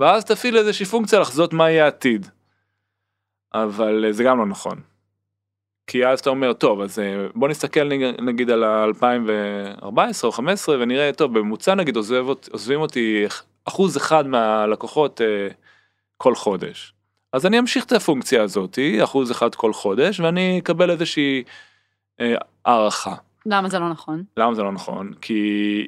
ואז 0.00 0.24
תפעיל 0.24 0.56
איזושהי 0.56 0.86
פונקציה 0.86 1.20
לחזות 1.20 1.52
מה 1.52 1.70
יהיה 1.70 1.84
העתיד. 1.84 2.26
אבל 3.54 4.04
אה, 4.04 4.12
זה 4.12 4.24
גם 4.24 4.38
לא 4.38 4.46
נכון. 4.46 4.80
כי 5.86 6.06
אז 6.06 6.20
אתה 6.20 6.30
אומר 6.30 6.52
טוב 6.52 6.80
אז 6.80 6.98
אה, 6.98 7.26
בוא 7.34 7.48
נסתכל 7.48 7.84
נג- 7.88 8.20
נגיד 8.20 8.50
על 8.50 8.64
ה-2014 8.64 9.88
או 10.24 10.32
15 10.32 10.76
ונראה 10.80 11.10
טוב 11.12 11.38
בממוצע 11.38 11.74
נגיד 11.74 11.96
עוזב, 11.96 12.24
עוזבים 12.50 12.80
אותי 12.80 13.24
אחוז 13.64 13.96
אחד 13.96 14.26
מהלקוחות 14.26 15.20
אה, 15.20 15.48
כל 16.16 16.34
חודש. 16.34 16.92
אז 17.32 17.46
אני 17.46 17.58
אמשיך 17.58 17.84
את 17.84 17.92
הפונקציה 17.92 18.42
הזאתי 18.42 19.04
אחוז 19.04 19.30
אחד 19.30 19.54
כל 19.54 19.72
חודש 19.72 20.20
ואני 20.20 20.58
אקבל 20.58 20.90
איזושהי 20.90 21.42
אה, 22.20 22.34
הערכה. 22.64 23.14
למה 23.46 23.68
זה 23.68 23.78
לא 23.78 23.88
נכון? 23.90 24.24
למה 24.36 24.54
זה 24.54 24.62
לא 24.62 24.72
נכון? 24.72 25.12
כי 25.20 25.86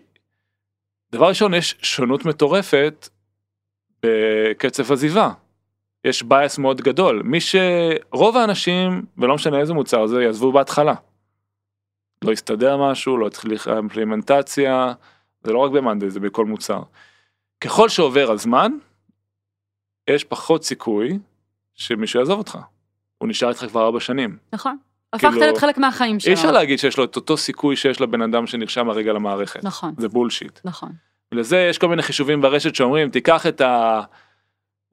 דבר 1.12 1.28
ראשון 1.28 1.54
יש 1.54 1.74
שונות 1.82 2.24
מטורפת 2.24 3.08
בקצב 4.02 4.92
עזיבה. 4.92 5.30
יש 6.04 6.22
bias 6.22 6.58
מאוד 6.58 6.80
גדול. 6.80 7.22
כי 7.24 7.38
שרוב 7.40 8.36
האנשים, 8.36 9.06
ולא 9.18 9.34
משנה 9.34 9.58
איזה 9.58 9.74
מוצר 9.74 10.06
זה, 10.06 10.22
יעזבו 10.22 10.52
בהתחלה. 10.52 10.94
לא 12.24 12.32
יסתדר 12.32 12.76
משהו, 12.76 13.16
לא 13.16 13.26
יצליח 13.26 13.68
אימפלימנטציה, 13.68 14.92
זה 15.44 15.52
לא 15.52 15.58
רק 15.58 15.72
ב-monday, 15.72 16.10
זה 16.10 16.20
בכל 16.20 16.44
מוצר. 16.44 16.82
ככל 17.60 17.88
שעובר 17.88 18.30
הזמן, 18.30 18.72
יש 20.10 20.24
פחות 20.24 20.64
סיכוי 20.64 21.18
שמישהו 21.74 22.20
יעזוב 22.20 22.38
אותך. 22.38 22.58
הוא 23.18 23.28
נשאר 23.28 23.48
איתך 23.48 23.66
כבר 23.66 23.84
ארבע 23.84 24.00
שנים. 24.00 24.36
נכון. 24.52 24.76
הפכת 25.12 25.28
כאילו, 25.28 25.40
להיות 25.40 25.58
חלק 25.58 25.78
מהחיים 25.78 26.20
שלו. 26.20 26.30
אי 26.30 26.34
אפשר 26.34 26.50
להגיד 26.50 26.78
שיש 26.78 26.98
לו 26.98 27.04
את 27.04 27.16
אותו 27.16 27.36
סיכוי 27.36 27.76
שיש 27.76 28.00
לבן 28.00 28.22
אדם 28.22 28.46
שנרשם 28.46 28.90
הרגע 28.90 29.12
למערכת. 29.12 29.64
נכון, 29.64 29.94
זה 29.98 30.08
bullshit. 30.08 30.60
נכון. 30.64 30.92
לזה 31.32 31.66
יש 31.70 31.78
כל 31.78 31.88
מיני 31.88 32.02
חישובים 32.02 32.40
ברשת 32.40 32.74
שאומרים 32.74 33.10
תיקח 33.10 33.46
את 33.46 33.60
ה... 33.60 34.00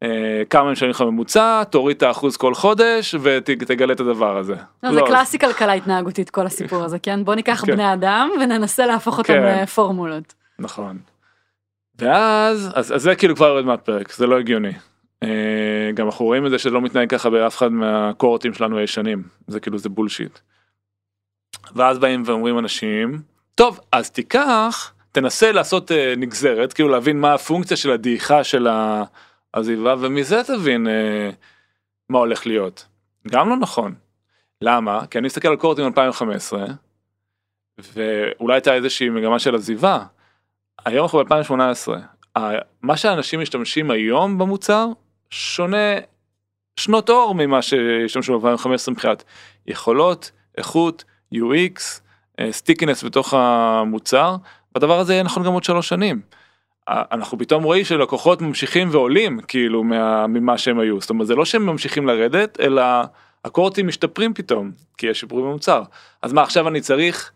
אה, 0.03 0.43
כמה 0.49 0.71
משלמים 0.71 0.91
לך 0.91 1.01
ממוצע, 1.01 1.63
תוריד 1.63 1.97
את 1.97 2.03
האחוז 2.03 2.37
כל 2.37 2.53
חודש 2.53 3.15
ותגלה 3.21 3.93
את 3.93 3.99
הדבר 3.99 4.37
הזה. 4.37 4.55
לא, 4.83 4.91
זה 4.91 4.99
לא, 4.99 5.07
קלאסי 5.07 5.39
כלכלה 5.39 5.73
התנהגותית 5.73 6.29
כל 6.29 6.45
הסיפור 6.45 6.83
הזה, 6.83 6.99
כן? 6.99 7.25
בוא 7.25 7.35
ניקח 7.35 7.63
כן. 7.65 7.71
בני 7.71 7.93
אדם 7.93 8.29
וננסה 8.41 8.85
להפוך 8.85 9.17
אותם 9.17 9.33
כן. 9.33 9.61
לפורמולות. 9.63 10.33
נכון. 10.59 10.97
ואז, 11.99 12.71
אז, 12.75 12.95
אז 12.95 13.01
זה 13.01 13.15
כאילו 13.15 13.35
כבר 13.35 13.47
יורד 13.47 13.65
מהפרק, 13.65 14.11
זה 14.11 14.27
לא 14.27 14.39
הגיוני. 14.39 14.73
אה, 15.23 15.91
גם 15.93 16.05
אנחנו 16.05 16.25
רואים 16.25 16.45
את 16.45 16.51
זה 16.51 16.59
שזה 16.59 16.69
לא 16.69 16.81
מתנהג 16.81 17.09
ככה 17.09 17.29
באף 17.29 17.57
אחד 17.57 17.71
מהקורטים 17.71 18.53
שלנו 18.53 18.77
הישנים, 18.77 19.23
זה 19.47 19.59
כאילו 19.59 19.77
זה 19.77 19.89
בולשיט. 19.89 20.39
ואז 21.75 21.99
באים 21.99 22.23
ואומרים 22.25 22.59
אנשים, 22.59 23.21
טוב, 23.55 23.79
אז 23.91 24.11
תיקח, 24.11 24.93
תנסה 25.15 25.51
לעשות 25.51 25.91
אה, 25.91 26.13
נגזרת, 26.17 26.73
כאילו 26.73 26.89
להבין 26.89 27.19
מה 27.19 27.33
הפונקציה 27.33 27.77
של 27.77 27.91
הדעיכה 27.91 28.43
של 28.43 28.67
העזיבה, 29.53 29.95
ומזה 29.99 30.43
תבין 30.43 30.87
אה, 30.87 31.29
מה 32.09 32.19
הולך 32.19 32.47
להיות. 32.47 32.85
גם 33.27 33.49
לא 33.49 33.57
נכון. 33.57 33.95
למה? 34.61 35.07
כי 35.07 35.17
אני 35.17 35.25
מסתכל 35.25 35.47
על 35.47 35.55
קורטים 35.55 35.85
2015, 35.85 36.65
ואולי 37.77 38.55
הייתה 38.55 38.73
איזושהי 38.73 39.09
מגמה 39.09 39.39
של 39.39 39.55
עזיבה. 39.55 40.05
היום 40.85 41.03
אנחנו 41.03 41.23
ב-2018, 41.25 42.37
מה 42.81 42.97
שאנשים 42.97 43.39
משתמשים 43.41 43.91
היום 43.91 44.37
במוצר 44.37 44.87
שונה 45.29 45.95
שנות 46.79 47.09
אור 47.09 47.35
ממה 47.35 47.61
שהשתמשו 47.61 48.39
ב-2015 48.39 48.91
מבחינת 48.91 49.23
יכולות, 49.67 50.31
איכות, 50.57 51.03
UX, 51.35 51.79
stickiness 52.51 53.03
בתוך 53.03 53.33
המוצר, 53.33 54.35
והדבר 54.75 54.99
הזה 54.99 55.13
יהיה 55.13 55.23
נכון 55.23 55.43
גם 55.43 55.53
עוד 55.53 55.63
שלוש 55.63 55.89
שנים. 55.89 56.21
אנחנו 56.89 57.37
פתאום 57.37 57.63
רואים 57.63 57.85
שלקוחות 57.85 58.41
ממשיכים 58.41 58.87
ועולים 58.91 59.39
כאילו 59.47 59.83
מה, 59.83 60.27
ממה 60.27 60.57
שהם 60.57 60.79
היו, 60.79 61.01
זאת 61.01 61.09
אומרת 61.09 61.27
זה 61.27 61.35
לא 61.35 61.45
שהם 61.45 61.65
ממשיכים 61.65 62.07
לרדת, 62.07 62.59
אלא 62.59 62.83
ה-cohortים 63.45 63.87
משתפרים 63.87 64.33
פתאום, 64.33 64.71
כי 64.97 65.07
יש 65.07 65.19
שיפורים 65.19 65.45
במוצר. 65.45 65.83
אז 66.21 66.33
מה 66.33 66.41
עכשיו 66.41 66.67
אני 66.67 66.81
צריך 66.81 67.31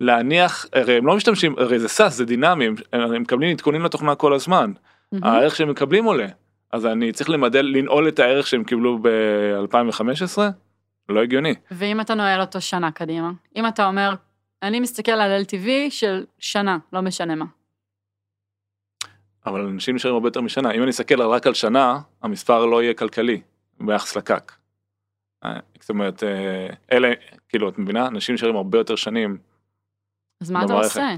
להניח, 0.00 0.66
הרי 0.72 0.96
הם 0.96 1.06
לא 1.06 1.16
משתמשים, 1.16 1.54
הרי 1.58 1.78
זה 1.78 1.88
SaaS, 1.88 2.14
זה 2.14 2.24
דינמי, 2.24 2.66
הם, 2.66 2.74
הם 2.92 3.22
מקבלים 3.22 3.50
עדכונים 3.50 3.84
לתוכנה 3.84 4.14
כל 4.14 4.34
הזמן, 4.34 4.72
מהמם. 5.12 5.24
הערך 5.24 5.56
שהם 5.56 5.70
מקבלים 5.70 6.04
עולה, 6.04 6.26
אז 6.72 6.86
אני 6.86 7.12
צריך 7.12 7.30
למדל, 7.30 7.66
לנעול 7.66 8.08
את 8.08 8.18
הערך 8.18 8.46
שהם 8.46 8.64
קיבלו 8.64 8.98
ב-2015? 9.02 10.38
לא 11.08 11.22
הגיוני. 11.22 11.54
ואם 11.70 12.00
אתה 12.00 12.14
נועל 12.14 12.40
אותו 12.40 12.60
שנה 12.60 12.90
קדימה? 12.90 13.30
אם 13.56 13.66
אתה 13.66 13.86
אומר, 13.86 14.14
אני 14.62 14.80
מסתכל 14.80 15.12
על 15.12 15.42
LTV 15.42 15.90
של 15.90 16.24
שנה, 16.38 16.78
לא 16.92 17.00
משנה 17.00 17.34
מה. 17.34 17.44
אבל 19.46 19.60
אנשים 19.60 19.94
נשארים 19.94 20.14
הרבה 20.14 20.28
יותר 20.28 20.40
משנה. 20.40 20.70
אם 20.72 20.82
אני 20.82 20.90
אסתכל 20.90 21.22
רק 21.22 21.46
על 21.46 21.54
שנה, 21.54 21.98
המספר 22.22 22.66
לא 22.66 22.82
יהיה 22.82 22.94
כלכלי 22.94 23.40
ביחס 23.80 24.16
לקק. 24.16 24.52
אה, 25.44 25.58
זאת 25.80 25.90
אומרת, 25.90 26.22
אה, 26.22 26.66
אלה, 26.92 27.12
כאילו, 27.48 27.68
את 27.68 27.78
מבינה? 27.78 28.06
אנשים 28.06 28.34
נשארים 28.34 28.56
הרבה 28.56 28.78
יותר 28.78 28.96
שנים. 28.96 29.38
אז 30.40 30.50
מה 30.50 30.64
אתה. 30.64 30.72
עושה? 30.72 31.14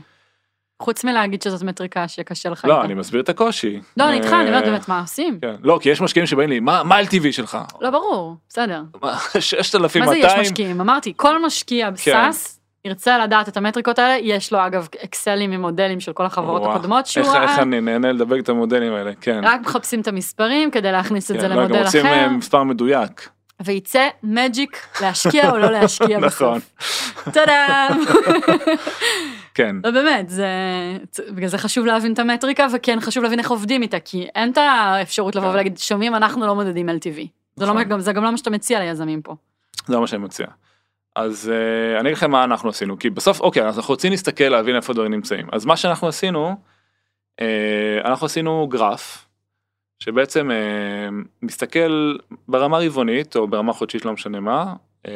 חוץ 0.82 1.04
מלהגיד 1.04 1.42
שזאת 1.42 1.62
מטריקה 1.62 2.08
שקשה 2.08 2.48
לך 2.48 2.64
לא. 2.64 2.84
אני 2.84 2.94
מסביר 2.94 3.20
את 3.20 3.28
הקושי. 3.28 3.80
לא, 3.96 4.08
אני 4.08 4.16
איתך, 4.16 4.32
אני 4.32 4.48
אומרת 4.48 4.64
אה, 4.64 4.70
באמת, 4.70 4.88
מה 4.88 5.00
עושים? 5.00 5.40
כן. 5.40 5.54
לא, 5.62 5.78
כי 5.82 5.88
יש 5.88 6.00
משקיעים 6.00 6.26
שבאים 6.26 6.50
לי, 6.50 6.60
מה 6.60 6.82
מה 6.82 7.00
LTV 7.00 7.32
שלך? 7.32 7.58
לא, 7.80 7.90
ברור, 7.90 8.36
בסדר. 8.48 8.82
מה, 9.02 9.18
6,200? 9.40 10.04
מה 10.04 10.10
זה 10.10 10.18
יש 10.18 10.32
משקיעים? 10.40 10.80
אמרתי, 10.80 11.12
כל 11.16 11.46
משקיע 11.46 11.86
כן. 11.86 11.92
בסאס 11.94 12.60
ירצה 12.84 13.18
לדעת 13.18 13.48
את 13.48 13.56
המטריקות 13.56 13.98
האלה, 13.98 14.16
יש 14.22 14.52
לו 14.52 14.66
אגב 14.66 14.88
אקסלים 15.04 15.52
עם 15.52 15.60
מודלים 15.60 16.00
של 16.00 16.12
כל 16.12 16.26
החברות 16.26 16.62
וואו, 16.62 16.72
הקודמות 16.72 17.06
שהוא 17.06 17.24
איך- 17.26 17.34
איך 17.50 17.58
אני 17.58 17.80
נהנה 17.80 18.12
לדבק 18.12 18.38
את 18.40 18.48
המודלים 18.48 18.92
האלה, 18.94 19.12
כן. 19.20 19.40
רק 19.44 19.60
מחפשים 19.60 20.00
את 20.00 20.08
המספרים 20.08 20.70
כדי 20.70 20.92
להכניס 20.92 21.30
את 21.30 21.36
כן, 21.36 21.42
זה 21.42 21.48
לא, 21.48 21.54
למודל 21.54 21.82
רוצים 21.84 22.06
אחר, 22.06 22.12
אה, 22.14 22.28
מספר 22.28 22.62
מדויק. 22.62 23.28
וייצא 23.64 24.08
מג'יק 24.22 24.86
להשקיע 25.00 25.50
או 25.50 25.58
לא 25.58 25.70
להשקיע 25.70 26.18
נכון, 26.26 26.58
בסוף. 26.58 27.32
טאדאם. 27.32 27.92
כן. 29.54 29.76
לא 29.84 29.90
באמת, 29.90 30.28
זה, 30.28 30.46
בגלל 31.30 31.48
זה 31.48 31.58
חשוב 31.58 31.86
להבין 31.86 32.12
את 32.12 32.18
המטריקה 32.18 32.66
וכן 32.72 32.98
חשוב 33.00 33.22
להבין 33.22 33.38
איך 33.38 33.50
עובדים 33.50 33.82
איתה, 33.82 33.98
כי 34.00 34.26
אין 34.34 34.52
את 34.52 34.58
האפשרות 34.58 35.34
לבוא 35.36 35.48
כן. 35.48 35.54
ולהגיד, 35.54 35.78
שומעים, 35.78 36.14
אנחנו 36.14 36.46
לא 36.46 36.54
מודדים 36.54 36.88
LTV. 36.88 37.26
זה, 37.56 37.66
לא, 37.66 37.72
נכון. 37.72 37.82
גם, 37.82 38.00
זה 38.00 38.12
גם 38.12 38.24
לא 38.24 38.30
מה 38.30 38.36
שאתה 38.36 38.50
מציע 38.50 38.80
ליזמים 38.80 39.22
פה. 39.22 39.34
זה 39.86 39.98
מה 39.98 40.06
שאני 40.06 40.24
מציע. 40.24 40.46
אז 41.14 41.52
uh, 41.52 42.00
אני 42.00 42.08
אגיד 42.08 42.16
לכם 42.16 42.30
מה 42.30 42.44
אנחנו 42.44 42.68
עשינו, 42.68 42.98
כי 42.98 43.10
בסוף, 43.10 43.40
אוקיי, 43.40 43.66
אז 43.66 43.78
אנחנו 43.78 43.92
רוצים 43.94 44.10
להסתכל, 44.10 44.44
להבין 44.44 44.76
איפה 44.76 44.92
הדברים 44.92 45.12
נמצאים. 45.12 45.48
אז 45.52 45.64
מה 45.64 45.76
שאנחנו 45.76 46.08
עשינו, 46.08 46.56
uh, 47.40 47.44
אנחנו 48.04 48.26
עשינו 48.26 48.68
גרף, 48.68 49.28
שבעצם 49.98 50.50
uh, 50.50 51.14
מסתכל 51.42 52.16
ברמה 52.48 52.78
רבעונית, 52.78 53.36
או 53.36 53.48
ברמה 53.48 53.72
חודשית, 53.72 54.04
לא 54.04 54.12
משנה 54.12 54.40
מה, 54.40 54.74
uh, 55.02 55.08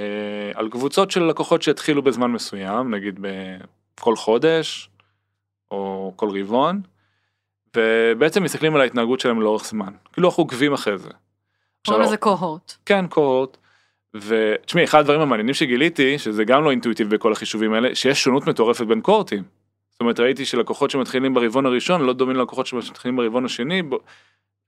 על 0.54 0.68
קבוצות 0.68 1.10
של 1.10 1.22
לקוחות 1.22 1.62
שהתחילו 1.62 2.02
בזמן 2.02 2.30
מסוים, 2.30 2.94
נגיד 2.94 3.20
בכל 3.20 4.16
חודש, 4.16 4.90
או 5.70 6.12
כל 6.16 6.40
רבעון, 6.40 6.80
ובעצם 7.76 8.42
מסתכלים 8.42 8.74
על 8.74 8.80
ההתנהגות 8.80 9.20
שלהם 9.20 9.40
לאורך 9.40 9.64
זמן. 9.64 9.92
כאילו 10.12 10.28
אנחנו 10.28 10.42
עוקבים 10.42 10.72
אחרי 10.72 10.98
זה. 10.98 11.10
קוראים 11.86 12.02
לזה 12.02 12.16
קוהורט. 12.16 12.74
כן, 12.86 13.06
קוהורט. 13.06 13.56
ותשמעי, 14.26 14.84
אחד 14.84 15.00
הדברים 15.00 15.20
המעניינים 15.20 15.54
שגיליתי, 15.54 16.18
שזה 16.18 16.44
גם 16.44 16.64
לא 16.64 16.70
אינטואיטיבי 16.70 17.16
בכל 17.16 17.32
החישובים 17.32 17.72
האלה, 17.72 17.94
שיש 17.94 18.24
שונות 18.24 18.46
מטורפת 18.46 18.86
בין 18.86 19.00
קוהורטים. 19.00 19.42
זאת 19.90 20.00
אומרת, 20.00 20.20
ראיתי 20.20 20.44
שלקוחות 20.44 20.90
שמתחילים 20.90 21.34
ברבעון 21.34 21.66
הראשון 21.66 22.02
לא 22.02 22.12
דומים 22.12 22.36
ללקוחות 22.36 22.66
שמתחילים 22.66 23.16
ברבעון 23.16 23.44
השני, 23.44 23.82
ב... 23.82 23.94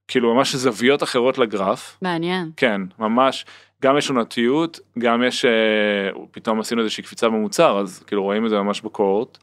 כאילו 0.09 0.35
ממש 0.35 0.54
זוויות 0.54 1.02
אחרות 1.02 1.38
לגרף. 1.38 1.99
מעניין. 2.02 2.50
כן, 2.57 2.80
ממש, 2.99 3.47
גם 3.83 3.99
יש 3.99 4.11
עונתיות, 4.11 4.80
גם 4.99 5.23
יש, 5.23 5.45
אה, 5.45 6.11
פתאום 6.30 6.61
עשינו 6.61 6.80
איזושהי 6.80 7.04
קפיצה 7.04 7.28
במוצר, 7.28 7.78
אז 7.80 8.02
כאילו 8.07 8.23
רואים 8.23 8.45
את 8.45 8.50
זה 8.50 8.57
ממש 8.57 8.80
בקוהורט. 8.80 9.38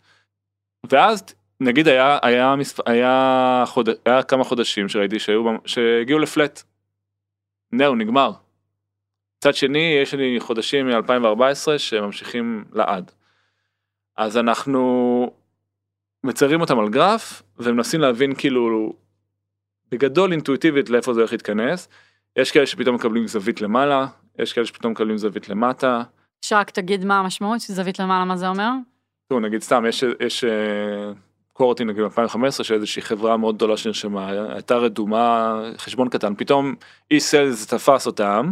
ואז 0.90 1.24
נגיד 1.60 1.88
היה, 1.88 2.18
היה, 2.22 2.56
מספ... 2.56 2.88
היה, 2.88 3.64
חוד... 3.68 3.90
היה 4.06 4.24
כמה 4.24 4.44
חודשים 4.44 4.90
שראיתי 4.90 5.20
שהיו, 5.20 5.44
שהגיעו 5.66 6.20
לפלט. 6.20 6.64
זהו, 7.78 7.96
נגמר. 7.96 8.32
מצד 9.38 9.56
שני, 9.56 10.00
יש 10.03 10.13
לי 10.13 10.39
חודשים 10.39 10.88
מ-2014 10.88 11.77
שממשיכים 11.77 12.65
לעד. 12.74 13.12
אז 14.17 14.38
אנחנו 14.38 15.32
מציירים 16.24 16.62
אותם 16.62 16.79
על 16.79 16.89
גרף 16.89 17.44
ומנסים 17.60 18.01
להבין 18.01 18.36
כאילו 18.36 18.94
בגדול 19.91 20.32
אינטואיטיבית 20.32 20.89
לאיפה 20.89 21.13
זה 21.13 21.20
הולך 21.20 21.32
להתכנס. 21.32 21.89
יש 22.36 22.51
כאלה 22.51 22.65
שפתאום 22.65 22.95
מקבלים 22.95 23.28
זווית 23.28 23.62
למעלה, 23.62 24.08
יש 24.39 24.54
כאלה 24.54 24.65
שפתאום 24.65 24.91
מקבלים 24.91 25.17
זווית 25.17 25.50
למטה. 25.50 26.04
שרק 26.41 26.69
תגיד 26.69 27.06
מה 27.06 27.19
המשמעות 27.19 27.62
של 27.62 27.73
זווית 27.73 28.00
למעלה, 28.00 28.26
מה 28.26 28.38
זה 28.38 28.47
אומר? 28.47 28.71
תראו, 29.30 29.39
נגיד 29.39 29.62
סתם, 29.62 29.86
יש, 29.88 30.04
יש 30.19 30.43
אה, 30.43 31.12
cohort 31.54 31.86
נגיד 31.86 32.04
2015 32.04 32.63
שאיזושהי 32.63 33.02
חברה 33.02 33.38
מאוד 33.38 33.56
גדולה 33.56 33.78
שנרשמה, 33.78 34.30
הייתה 34.30 34.76
רדומה, 34.76 35.62
חשבון 35.78 36.10
קטן, 36.10 36.36
פתאום 36.36 36.76
sales 37.17 37.67
תפס 37.67 38.08
אותם, 38.08 38.52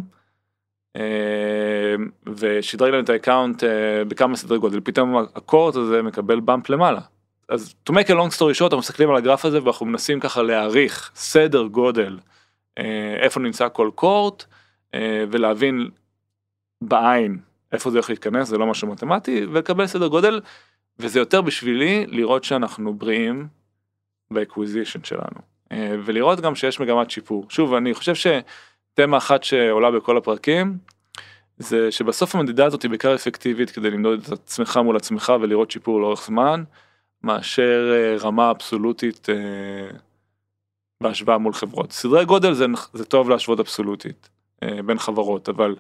ושדרג 2.36 2.91
להם 2.91 3.03
את 3.03 3.10
ה-account 3.10 3.63
אה, 3.63 4.05
בכמה 4.08 4.36
סדרי 4.36 4.60
גודל, 4.60 4.79
פתאום 4.84 5.17
ה-cohort 5.17 5.76
הזה 5.75 6.01
מקבל 6.01 6.39
bump 6.39 6.69
למעלה. 6.69 6.99
אז 7.49 7.75
to 7.89 7.93
make 7.93 8.08
a 8.08 8.12
long 8.12 8.38
story 8.38 8.60
short, 8.60 8.63
אנחנו 8.63 8.77
מסתכלים 8.77 9.10
על 9.10 9.15
הגרף 9.15 9.45
הזה 9.45 9.63
ואנחנו 9.63 9.86
מנסים 9.86 10.19
ככה 10.19 10.41
להעריך 10.41 11.12
סדר 11.15 11.63
גודל, 11.63 12.17
אה, 12.77 13.15
איפה 13.19 13.39
נמצא 13.39 13.67
כל 13.69 13.91
cohort, 13.95 14.45
אה, 14.93 15.23
ולהבין 15.31 15.89
בעין 16.81 17.38
איפה 17.71 17.91
זה 17.91 17.97
הולך 17.97 18.10
להתכנס, 18.10 18.47
זה 18.47 18.58
לא 18.58 18.67
משהו 18.67 18.88
מתמטי, 18.88 19.45
ולקבל 19.51 19.88
סדר 19.88 20.08
גודל, 20.08 20.41
וזה 20.99 21.19
יותר 21.19 21.41
בשבילי 21.41 22.05
לראות 22.08 22.43
שאנחנו 22.43 22.93
בריאים 22.93 23.47
ב-acquisition 24.32 25.04
שלנו, 25.03 25.39
אה, 25.71 25.95
ולראות 26.05 26.39
גם 26.39 26.55
שיש 26.55 26.79
מגמת 26.79 27.12
שיפור. 27.12 27.45
שוב, 27.49 27.73
אני 27.73 27.93
חושב 27.93 28.15
שתמה 28.95 29.17
אחת 29.17 29.43
שעולה 29.43 29.91
בכל 29.91 30.17
הפרקים, 30.17 30.77
זה 31.58 31.91
שבסוף 31.91 32.36
המדידה 32.36 32.65
הזאת 32.65 32.84
היא 32.84 32.89
בעיקר 32.89 33.15
אפקטיבית 33.15 33.71
כדי 33.71 33.89
למדוד 33.91 34.23
את 34.23 34.31
עצמך 34.31 34.79
מול 34.84 34.95
עצמך 34.95 35.34
ולראות 35.41 35.71
שיפור 35.71 36.01
לאורך 36.01 36.25
זמן, 36.25 36.63
מאשר 37.23 37.91
אה, 37.93 38.17
רמה 38.19 38.51
אבסולוטית 38.51 39.29
אה, 39.29 39.97
בהשוואה 41.03 41.38
מול 41.38 41.53
חברות. 41.53 41.91
סדרי 41.91 42.25
גודל 42.25 42.53
זה, 42.53 42.65
זה 42.93 43.05
טוב 43.05 43.29
להשוות 43.29 43.60
אבסולוטית 43.60 44.29
אה, 44.63 44.81
בין 44.86 44.99
חברות, 44.99 45.49
אבל 45.49 45.75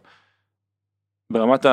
ברמת 1.31 1.65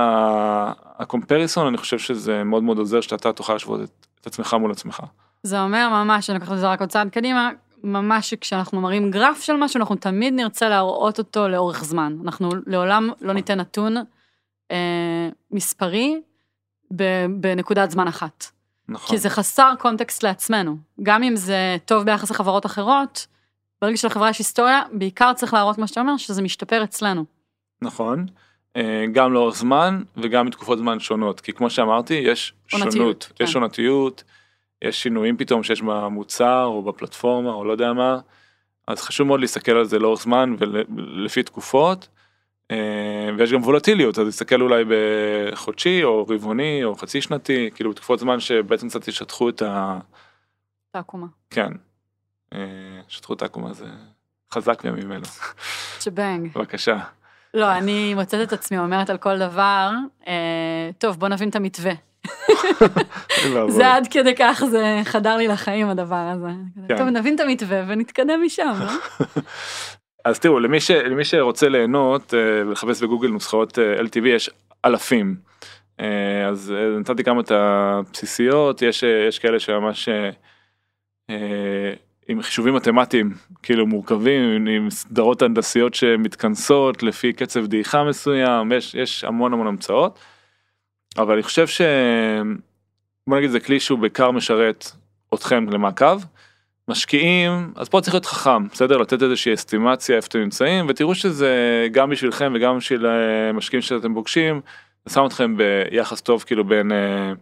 הקומפריסון 0.99 1.67
אני 1.67 1.77
חושב 1.77 1.99
שזה 1.99 2.45
מאוד 2.45 2.63
מאוד 2.63 2.79
עוזר 2.79 3.01
שאתה 3.01 3.33
תוכל 3.33 3.53
להשוות 3.53 3.81
את, 3.83 4.07
את 4.21 4.27
עצמך 4.27 4.55
מול 4.55 4.71
עצמך. 4.71 5.03
זה 5.43 5.63
אומר 5.63 5.89
ממש, 5.89 6.31
אני 6.31 6.39
לוקחת 6.39 6.53
את 6.53 6.59
זה 6.59 6.69
רק 6.69 6.81
עוד 6.81 6.89
צעד 6.89 7.09
קדימה, 7.09 7.51
ממש 7.85 8.31
שכשאנחנו 8.31 8.81
מראים 8.81 9.11
גרף 9.11 9.43
של 9.43 9.57
משהו, 9.57 9.79
אנחנו 9.79 9.97
תמיד 9.97 10.35
נרצה 10.35 10.69
להראות 10.69 11.19
אותו 11.19 11.49
לאורך 11.49 11.85
זמן. 11.85 12.17
אנחנו 12.25 12.51
לעולם 12.67 13.11
לא 13.21 13.33
ניתן 13.33 13.61
נתון 13.61 13.97
אה, 14.71 15.29
מספרי 15.51 16.21
בנקודת 17.41 17.91
זמן 17.91 18.09
אחת. 18.09 18.47
נכון. 18.89 19.17
כי 19.17 19.19
זה 19.19 19.31
חסר 19.31 19.73
קונטקסט 19.79 20.23
לעצמנו. 20.23 20.77
גם 21.03 21.23
אם 21.23 21.37
זה 21.37 21.77
טוב 21.85 22.05
ביחס 22.05 22.31
לחברות 22.31 22.67
אחרות, 22.67 23.27
ברגע 23.83 23.97
שלחברה 23.97 24.31
יש 24.31 24.39
היסטוריה, 24.39 24.83
בעיקר 24.93 25.33
צריך 25.33 25.55
להראות, 25.55 25.77
כמו 25.77 25.89
שאתה 25.89 26.01
אומר, 26.01 26.17
שזה 26.17 26.43
משתפר 26.43 26.85
אצלנו. 26.85 27.25
נכון. 27.83 28.27
אה, 28.77 29.05
גם 29.13 29.33
לאורך 29.33 29.57
זמן 29.57 30.03
וגם 30.17 30.47
בתקופות 30.47 30.79
זמן 30.79 31.01
שונות 31.01 31.41
כי 31.41 31.53
כמו 31.53 31.71
שאמרתי 31.71 32.15
יש 32.15 32.55
עונתיות, 32.73 32.93
שונות 32.93 33.33
כן. 33.35 33.45
יש 33.45 33.55
עונתיות 33.55 34.25
יש 34.83 35.03
שינויים 35.03 35.37
פתאום 35.37 35.63
שיש 35.63 35.83
במוצר 35.83 36.65
או 36.65 36.83
בפלטפורמה 36.83 37.51
או 37.51 37.65
לא 37.65 37.73
יודע 37.73 37.93
מה 37.93 38.19
אז 38.89 39.03
חשוב 39.03 39.27
מאוד 39.27 39.41
להסתכל 39.41 39.73
על 39.73 39.85
זה 39.85 39.99
לאורך 39.99 40.23
זמן 40.23 40.55
ולפי 40.59 41.43
תקופות 41.43 42.09
אה, 42.71 43.31
ויש 43.39 43.53
גם 43.53 43.63
וולטיליות 43.63 44.19
אז 44.19 44.27
להסתכל 44.27 44.63
אולי 44.63 44.85
בחודשי 44.89 46.05
או 46.05 46.27
רבעוני 46.29 46.85
או 46.85 46.95
חצי 46.95 47.21
שנתי 47.21 47.71
כאילו 47.75 47.91
בתקופות 47.91 48.19
זמן 48.19 48.41
שבעצם 48.41 48.89
קצת 48.89 49.09
ישטחו 49.09 49.49
את 49.49 49.63
ה... 49.63 49.99
את 50.91 50.97
העקומה. 50.97 51.27
כן. 51.51 51.73
אה, 52.55 52.59
שטחו 53.09 53.35
את 53.35 53.43
העקומה 53.43 53.73
זה 53.73 53.87
חזק 54.53 54.85
בימים 54.85 55.13
אלו 55.13 55.27
צ'בנג. 55.99 56.53
בבקשה. 56.55 56.99
לא, 57.55 57.73
אני 57.73 58.15
מוצאת 58.15 58.49
את 58.49 58.53
עצמי 58.53 58.79
אומרת 58.79 59.11
על 59.11 59.19
כל 59.19 59.39
דבר, 59.39 59.91
אה, 60.27 60.91
טוב, 60.99 61.19
בוא 61.19 61.29
נבין 61.29 61.49
את 61.49 61.57
המתווה. 61.57 61.93
זה 63.69 63.95
עד 63.95 64.09
כדי 64.11 64.35
כך, 64.35 64.65
זה 64.71 65.01
חדר 65.05 65.37
לי 65.37 65.49
לחיים 65.49 65.89
הדבר 65.89 66.31
הזה. 66.35 66.49
כן. 66.89 66.99
טוב, 66.99 67.09
נבין 67.09 67.35
את 67.35 67.41
המתווה 67.41 67.85
ונתקדם 67.89 68.43
משם, 68.45 68.73
לא? 68.81 68.91
אז 70.25 70.39
תראו 70.39 70.61
למי, 70.61 70.81
ש, 70.81 70.91
למי 70.91 71.25
שרוצה 71.25 71.69
ליהנות 71.69 72.35
אה, 72.35 72.39
ולחפש 72.67 73.03
בגוגל 73.03 73.29
נוסחאות 73.29 73.79
אה, 73.79 74.01
LTV 74.01 74.29
יש 74.29 74.51
אלפים. 74.85 75.37
אה, 76.01 76.49
אז 76.49 76.75
אה, 76.77 76.99
נתתי 76.99 77.25
כמה 77.25 77.41
את 77.41 77.51
הבסיסיות 77.51 78.83
יש 78.83 79.05
אה, 79.05 79.25
יש 79.29 79.39
כאלה 79.39 79.59
שממש 79.59 80.09
אה, 80.09 80.31
אה, 81.31 81.93
עם 82.29 82.43
חישובים 82.43 82.75
מתמטיים 82.75 83.35
כאילו 83.63 83.87
מורכבים 83.87 84.67
עם 84.67 84.91
סדרות 84.91 85.43
הנדסיות 85.43 85.95
שמתכנסות 85.95 87.03
לפי 87.03 87.33
קצב 87.33 87.67
דעיכה 87.67 88.05
מסוים 88.05 88.73
יש 88.73 88.95
יש 88.95 89.25
המון 89.25 89.53
המון 89.53 89.67
המצאות. 89.67 90.19
אבל 91.19 91.35
אני 91.35 91.43
חושב 91.43 91.67
ש... 91.67 91.81
בוא 93.27 93.37
נגיד 93.37 93.51
זה 93.51 93.61
כלי 93.61 93.81
שהוא 93.81 93.99
בעיקר 93.99 94.31
משרת 94.31 94.91
אתכם 95.35 95.69
למעקב. 95.69 96.21
משקיעים, 96.89 97.73
אז 97.77 97.89
פה 97.89 98.01
צריך 98.01 98.15
להיות 98.15 98.27
חכם, 98.27 98.69
בסדר? 98.69 98.99
לתת 98.99 99.23
איזושהי 99.23 99.55
אסטימציה 99.55 100.17
איפה 100.17 100.27
אתם 100.27 100.39
נמצאים, 100.39 100.87
ותראו 100.89 101.15
שזה 101.15 101.87
גם 101.93 102.11
בשבילכם 102.11 102.53
וגם 102.57 102.79
בשביל 102.79 103.07
אה, 103.07 103.53
משקיעים 103.53 103.83
שאתם 103.83 104.15
פוגשים, 104.15 104.61
זה 105.05 105.15
שם 105.15 105.27
אתכם 105.27 105.57
ביחס 105.57 106.21
טוב 106.21 106.43
כאילו 106.47 106.65
בין, 106.65 106.93
אה, 106.93 107.33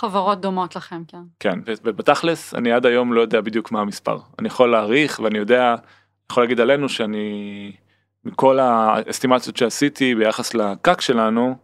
חברות 0.00 0.40
דומות 0.40 0.76
לכם, 0.76 1.02
כן. 1.08 1.18
כן, 1.40 1.58
ובתכלס 1.84 2.54
אני 2.54 2.72
עד 2.72 2.86
היום 2.86 3.12
לא 3.12 3.20
יודע 3.20 3.40
בדיוק 3.40 3.72
מה 3.72 3.80
המספר. 3.80 4.18
אני 4.38 4.48
יכול 4.48 4.70
להעריך 4.70 5.20
ואני 5.24 5.38
יודע, 5.38 5.74
יכול 6.30 6.42
להגיד 6.42 6.60
עלינו 6.60 6.88
שאני, 6.88 7.72
מכל 8.24 8.58
האסטימציות 8.58 9.56
שעשיתי 9.56 10.14
ביחס 10.14 10.54
לקאק 10.54 11.00
שלנו, 11.00 11.56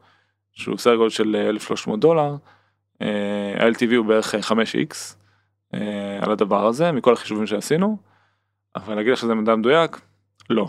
שהוא 0.56 0.78
סדר 0.78 0.96
גודל 0.96 1.10
של 1.10 1.36
אה, 1.36 1.48
1,300 1.48 2.00
דולר, 2.00 2.36
אה, 3.02 3.66
ה-LTV 3.66 3.94
הוא 3.96 4.06
בערך 4.06 4.34
אה, 4.34 4.40
5x 4.40 5.14
אה, 5.74 6.18
על 6.20 6.32
הדבר 6.32 6.66
הזה, 6.66 6.92
מכל 6.92 7.12
החישובים 7.12 7.46
שעשינו, 7.46 7.96
אבל 8.76 8.94
להגיד 8.94 9.12
לך 9.12 9.18
שזה 9.18 9.34
מדע 9.34 9.56
מדויק? 9.56 10.00
לא. 10.50 10.68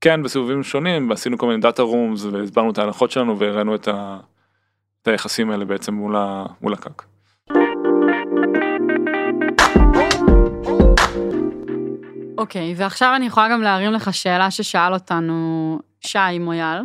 כן, 0.00 0.22
בסיבובים 0.22 0.62
שונים, 0.62 1.12
עשינו 1.12 1.38
כל 1.38 1.46
מיני 1.46 1.60
data 1.60 1.82
rooms 1.82 2.24
והסברנו 2.24 2.70
את 2.70 2.78
ההנחות 2.78 3.10
שלנו 3.10 3.38
והראינו 3.38 3.74
את, 3.74 3.88
ה... 3.88 4.18
את 5.02 5.08
היחסים 5.08 5.50
האלה 5.50 5.64
בעצם 5.64 5.94
מול, 5.94 6.16
ה... 6.16 6.44
מול 6.60 6.72
ה-CAC. 6.72 7.04
אוקיי, 12.38 12.74
ועכשיו 12.76 13.12
אני 13.16 13.26
יכולה 13.26 13.48
גם 13.48 13.62
להרים 13.62 13.92
לך 13.92 14.14
שאלה 14.14 14.50
ששאל 14.50 14.94
אותנו 14.94 15.78
שי 16.00 16.38
מויאל. 16.40 16.78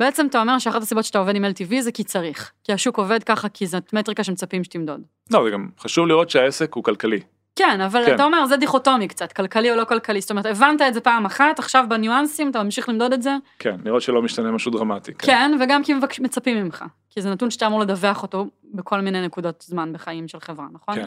בעצם 0.00 0.26
אתה 0.26 0.40
אומר 0.40 0.58
שאחת 0.58 0.82
הסיבות 0.82 1.04
שאתה 1.04 1.18
עובד 1.18 1.34
עם 1.36 1.44
LTV 1.44 1.80
זה 1.80 1.92
כי 1.92 2.04
צריך. 2.04 2.52
כי 2.64 2.72
השוק 2.72 2.98
עובד 2.98 3.22
ככה, 3.24 3.48
כי 3.48 3.66
זאת 3.66 3.92
מטריקה 3.92 4.24
שמצפים 4.24 4.64
שתמדוד. 4.64 5.00
לא, 5.30 5.44
זה 5.44 5.50
גם 5.50 5.68
חשוב 5.78 6.06
לראות 6.06 6.30
שהעסק 6.30 6.74
הוא 6.74 6.84
כלכלי. 6.84 7.20
כן, 7.56 7.80
אבל 7.80 8.06
כן. 8.06 8.14
אתה 8.14 8.24
אומר, 8.24 8.46
זה 8.46 8.56
דיכוטומי 8.56 9.08
קצת, 9.08 9.32
כלכלי 9.32 9.70
או 9.70 9.76
לא 9.76 9.84
כלכלי. 9.84 10.20
זאת 10.20 10.30
אומרת, 10.30 10.46
הבנת 10.46 10.80
את 10.82 10.94
זה 10.94 11.00
פעם 11.00 11.26
אחת, 11.26 11.58
עכשיו 11.58 11.84
בניואנסים 11.88 12.50
אתה 12.50 12.62
ממשיך 12.62 12.88
למדוד 12.88 13.12
את 13.12 13.22
זה? 13.22 13.36
כן, 13.58 13.76
לראות 13.84 14.02
שלא 14.02 14.22
משתנה 14.22 14.50
משהו 14.50 14.70
דרמטי. 14.72 15.14
כן, 15.14 15.52
וגם 15.60 15.84
כי 15.84 15.94
מבקש- 15.94 16.20
מצפים 16.20 16.64
ממך. 16.64 16.84
כי 17.10 17.20
זה 17.22 17.30
נתון 17.30 17.50
שאתה 17.50 17.66
אמור 17.66 17.80
לדווח 17.80 18.22
אותו 18.22 18.46
בכל 18.74 19.00
מיני 19.00 19.26
נקודות 19.26 19.64
זמן 19.68 19.92
בחיים 19.92 20.28
של 20.28 20.40
חברה, 20.40 20.66
נכון? 20.72 20.94
כן. 20.94 21.06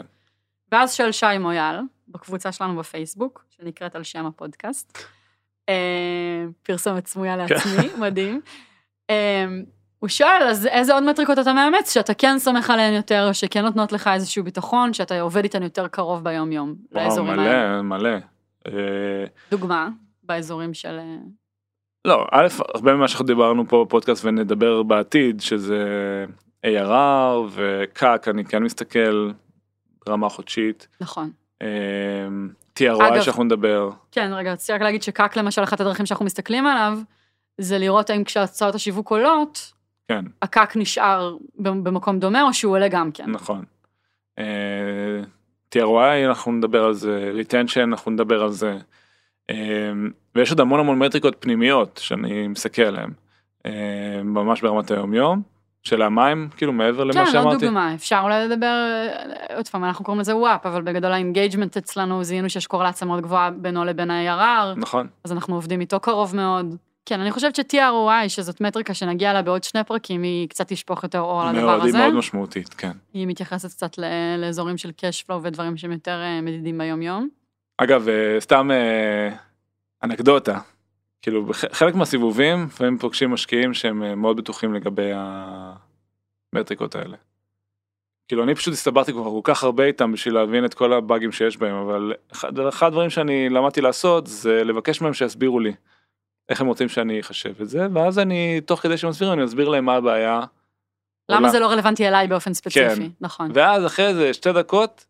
ואז 0.72 0.94
שואל 0.94 1.12
שי 1.12 1.38
מויאל, 1.40 1.76
בקבוצה 2.08 2.52
שלנו 2.52 2.76
בפייסבוק, 2.76 3.44
שנקראת 3.50 3.96
על 3.96 4.02
שם 4.02 4.26
הפודקאסט, 4.26 4.98
אה, 5.68 5.74
פרסומת 6.62 7.06
סמויה 7.06 7.36
לעצמי, 7.36 7.88
מדהים. 8.06 8.40
אה, 9.10 9.46
הוא 9.98 10.08
שואל, 10.08 10.42
אז 10.50 10.66
איזה 10.66 10.94
עוד 10.94 11.04
מטריקות 11.04 11.38
אתה 11.38 11.52
מאמץ, 11.52 11.94
שאתה 11.94 12.14
כן 12.14 12.38
סומך 12.38 12.70
עליהן 12.70 12.94
יותר, 12.94 13.32
שכן 13.32 13.64
נותנות 13.64 13.92
לך 13.92 14.10
איזשהו 14.14 14.44
ביטחון, 14.44 14.92
שאתה 14.92 15.20
עובד 15.20 15.42
איתן 15.42 15.62
יותר 15.62 15.88
קרוב 15.88 16.24
ביום-יום, 16.24 16.74
לאזורים 16.92 17.38
האלה. 17.38 17.82
מלא, 17.82 17.98
מלא. 17.98 18.18
אה, 18.66 19.24
דוגמה, 19.50 19.88
באזורים 20.22 20.74
של... 20.74 20.98
אה, 20.98 21.16
לא, 22.04 22.26
א', 22.32 22.46
הרבה 22.74 22.94
ממה 22.94 23.08
שאנחנו 23.08 23.26
דיברנו 23.26 23.68
פה 23.68 23.84
בפודקאסט 23.86 24.24
ונדבר 24.24 24.82
בעתיד, 24.82 25.40
שזה 25.40 25.84
ARR 26.66 27.38
וקאק, 27.50 28.28
אני 28.28 28.44
כן 28.44 28.62
מסתכל 28.62 29.30
ברמה 30.06 30.28
חודשית. 30.28 30.88
נכון. 31.00 31.30
אה, 31.62 31.68
TROI 32.78 33.20
שאנחנו 33.22 33.44
נדבר. 33.44 33.90
כן, 34.12 34.32
רגע, 34.32 34.52
רציתי 34.52 34.72
רק 34.72 34.82
להגיד 34.82 35.02
שקאק 35.02 35.36
למשל, 35.36 35.62
אחת 35.62 35.80
הדרכים 35.80 36.06
שאנחנו 36.06 36.24
מסתכלים 36.24 36.66
עליו, 36.66 36.98
זה 37.58 37.78
לראות 37.78 38.10
האם 38.10 38.24
כשהצעות 38.24 38.74
השיווק 38.74 39.10
עולות, 39.10 39.72
כן, 40.08 40.24
הקאק 40.42 40.76
נשאר 40.76 41.36
במקום 41.58 42.18
דומה, 42.18 42.42
או 42.42 42.54
שהוא 42.54 42.72
עולה 42.72 42.88
גם 42.88 43.12
כן. 43.12 43.30
נכון. 43.30 43.64
אה, 44.38 44.44
TROI 45.74 46.26
אנחנו 46.28 46.52
נדבר 46.52 46.84
על 46.84 46.92
זה, 46.92 47.32
retention 47.40 47.82
אנחנו 47.82 48.10
נדבר 48.10 48.42
על 48.42 48.50
זה. 48.50 48.78
אה, 49.50 49.56
ויש 50.34 50.50
עוד 50.50 50.60
המון 50.60 50.80
המון 50.80 50.98
מטריקות 50.98 51.36
פנימיות 51.40 52.00
שאני 52.02 52.48
מסתכל 52.48 52.82
עליהן. 52.82 53.10
אה, 53.66 54.22
ממש 54.24 54.62
ברמת 54.62 54.90
היום 54.90 55.14
יום. 55.14 55.42
שאלה 55.82 56.08
מה 56.08 56.28
הם 56.28 56.48
כאילו 56.56 56.72
מעבר 56.72 57.04
למה 57.04 57.12
כן, 57.12 57.20
עוד 57.20 57.28
שאמרתי. 57.32 57.66
דוגמה, 57.66 57.94
אפשר 57.94 58.20
אולי 58.22 58.48
לדבר, 58.48 59.06
עוד 59.56 59.68
פעם, 59.68 59.84
אנחנו 59.84 60.04
קוראים 60.04 60.20
לזה 60.20 60.36
WAP, 60.36 60.66
אבל 60.66 60.82
בגדול 60.82 61.12
ה-engagement 61.12 61.76
אצלנו, 61.76 62.24
זיהינו 62.24 62.50
שיש 62.50 62.66
קורלציה 62.66 63.06
מאוד 63.06 63.20
גבוהה 63.20 63.50
בינו 63.50 63.84
לבין 63.84 64.10
ה-ARR, 64.10 64.78
נכון. 64.78 65.08
אז 65.24 65.32
אנחנו 65.32 65.54
עובדים 65.54 65.80
איתו 65.80 66.00
קרוב 66.00 66.36
מאוד. 66.36 66.76
כן, 67.06 67.20
אני 67.20 67.30
חושבת 67.30 67.56
ש-TROI, 67.56 68.28
שזאת 68.28 68.60
מטריקה 68.60 68.94
שנגיע 68.94 69.30
אליה 69.30 69.42
בעוד 69.42 69.64
שני 69.64 69.84
פרקים, 69.84 70.22
היא 70.22 70.48
קצת 70.48 70.68
תשפוך 70.68 71.02
יותר 71.02 71.20
אור 71.20 71.42
על 71.42 71.48
הדבר 71.48 71.66
מאוד, 71.66 71.80
היא 71.80 71.88
הזה. 71.88 71.98
מאוד 71.98 72.14
משמעותית, 72.14 72.74
כן. 72.74 72.90
היא 73.14 73.26
מתייחסת 73.26 73.70
קצת 73.70 73.98
לאזורים 74.38 74.76
של 74.78 74.88
cash 74.88 75.26
flow 75.26 75.34
ודברים 75.42 75.76
שהם 75.76 75.92
יותר 75.92 76.20
אה, 76.22 76.40
מדידים 76.40 76.78
ביום-יום. 76.78 77.28
אגב, 77.78 78.08
אה, 78.08 78.40
סתם 78.40 78.70
אה, 78.70 79.36
אנקדוטה, 80.02 80.58
כאילו 81.22 81.50
חלק 81.52 81.94
מהסיבובים 81.94 82.64
לפעמים 82.66 82.98
פוגשים 82.98 83.30
משקיעים 83.30 83.74
שהם 83.74 84.20
מאוד 84.20 84.36
בטוחים 84.36 84.74
לגבי 84.74 85.10
המטריקות 86.52 86.94
האלה. 86.94 87.16
כאילו 88.28 88.44
אני 88.44 88.54
פשוט 88.54 88.74
הסתברתי 88.74 89.12
כבר 89.12 89.24
כל 89.24 89.40
כך 89.44 89.64
הרבה 89.64 89.84
איתם 89.84 90.12
בשביל 90.12 90.34
להבין 90.34 90.64
את 90.64 90.74
כל 90.74 90.92
הבאגים 90.92 91.32
שיש 91.32 91.56
בהם, 91.56 91.74
אבל 91.74 92.12
אחד, 92.32 92.58
אחד 92.58 92.86
הדברים 92.86 93.10
שאני 93.10 93.48
למדתי 93.48 93.80
לעשות 93.80 94.26
זה 94.26 94.64
לבקש 94.64 95.00
מהם 95.00 95.14
שיסבירו 95.14 95.60
לי 95.60 95.72
איך 96.48 96.60
הם 96.60 96.66
רוצים 96.66 96.88
שאני 96.88 97.20
אחשב 97.20 97.60
את 97.62 97.68
זה, 97.68 97.86
ואז 97.94 98.18
אני, 98.18 98.60
תוך 98.60 98.80
כדי 98.80 98.96
שהם 98.96 99.10
מסבירים, 99.10 99.32
אני 99.32 99.44
אסביר 99.44 99.68
להם 99.68 99.84
מה 99.84 99.94
הבעיה. 99.94 100.40
למה 101.28 101.38
עולה. 101.38 101.50
זה 101.50 101.58
לא 101.58 101.66
רלוונטי 101.66 102.08
אליי 102.08 102.28
באופן 102.28 102.54
ספציפי, 102.54 102.96
כן. 102.96 103.08
נכון. 103.20 103.50
ואז 103.54 103.86
אחרי 103.86 104.06
איזה 104.06 104.34
שתי 104.34 104.52
דקות, 104.52 105.06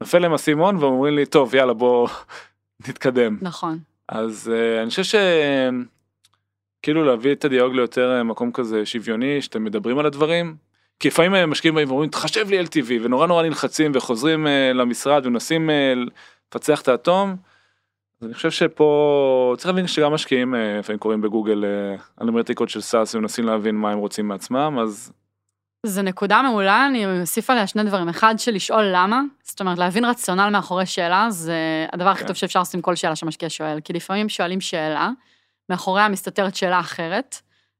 נופל 0.00 0.18
להם 0.18 0.32
האסימון 0.32 0.76
והם 0.76 0.92
אומרים 0.92 1.16
לי, 1.16 1.26
טוב, 1.26 1.54
יאללה, 1.54 1.72
בוא 1.72 2.08
נתקדם. 2.88 3.38
נכון. 3.42 3.78
אז 4.08 4.52
uh, 4.52 4.82
אני 4.82 4.90
חושב 4.90 5.02
ש... 5.04 5.14
כאילו 6.82 7.04
להביא 7.04 7.32
את 7.32 7.44
הדיאלוג 7.44 7.74
ליותר 7.74 8.16
אה, 8.16 8.22
מקום 8.22 8.52
כזה 8.52 8.86
שוויוני, 8.86 9.42
שאתם 9.42 9.64
מדברים 9.64 9.98
על 9.98 10.06
הדברים. 10.06 10.56
כי 11.00 11.08
לפעמים 11.08 11.34
אה, 11.34 11.46
משקיעים 11.46 11.74
באים 11.74 11.88
ואומרים, 11.88 12.10
תחשב 12.10 12.50
לי 12.50 12.60
LTV, 12.60 12.92
ונורא 13.02 13.26
נורא 13.26 13.42
נלחצים 13.42 13.92
וחוזרים 13.94 14.46
uh, 14.46 14.76
למשרד 14.76 15.26
ומנסים 15.26 15.70
uh, 15.70 16.10
לפצח 16.48 16.80
את 16.80 16.88
האטום. 16.88 17.36
אז 18.20 18.26
אני 18.26 18.34
חושב 18.34 18.50
שפה 18.50 19.54
צריך 19.56 19.66
להבין 19.66 19.86
שגם 19.86 20.12
משקיעים 20.12 20.54
אה, 20.54 20.78
לפעמים 20.78 20.98
קוראים 20.98 21.20
בגוגל 21.20 21.64
אה, 21.64 21.96
על 22.16 22.30
מטריקות 22.30 22.68
של 22.68 22.80
סאס 22.80 23.14
ומנסים 23.14 23.44
להבין 23.44 23.74
מה 23.74 23.90
הם 23.90 23.98
רוצים 23.98 24.28
מעצמם, 24.28 24.78
אז 24.82 25.12
זו 25.86 26.02
נקודה 26.02 26.42
מעולה, 26.42 26.86
אני 26.86 27.20
אוסיף 27.20 27.50
עליה 27.50 27.66
שני 27.66 27.84
דברים. 27.84 28.08
אחד, 28.08 28.34
של 28.38 28.52
לשאול 28.52 28.84
למה, 28.92 29.20
זאת 29.42 29.60
אומרת, 29.60 29.78
להבין 29.78 30.04
רציונל 30.04 30.48
מאחורי 30.52 30.86
שאלה, 30.86 31.26
זה 31.30 31.86
הדבר 31.92 32.08
הכי 32.08 32.20
כן. 32.20 32.26
טוב 32.26 32.36
שאפשר 32.36 32.58
לעשות 32.58 32.74
עם 32.74 32.80
כל 32.80 32.94
שאלה 32.94 33.16
שמשקיע 33.16 33.50
שואל. 33.50 33.80
כי 33.80 33.92
לפעמים 33.92 34.28
שואלים 34.28 34.60
שאלה, 34.60 35.10
מאחוריה 35.68 36.08
מסתתרת 36.08 36.54
שאלה 36.54 36.80
אחרת, 36.80 37.36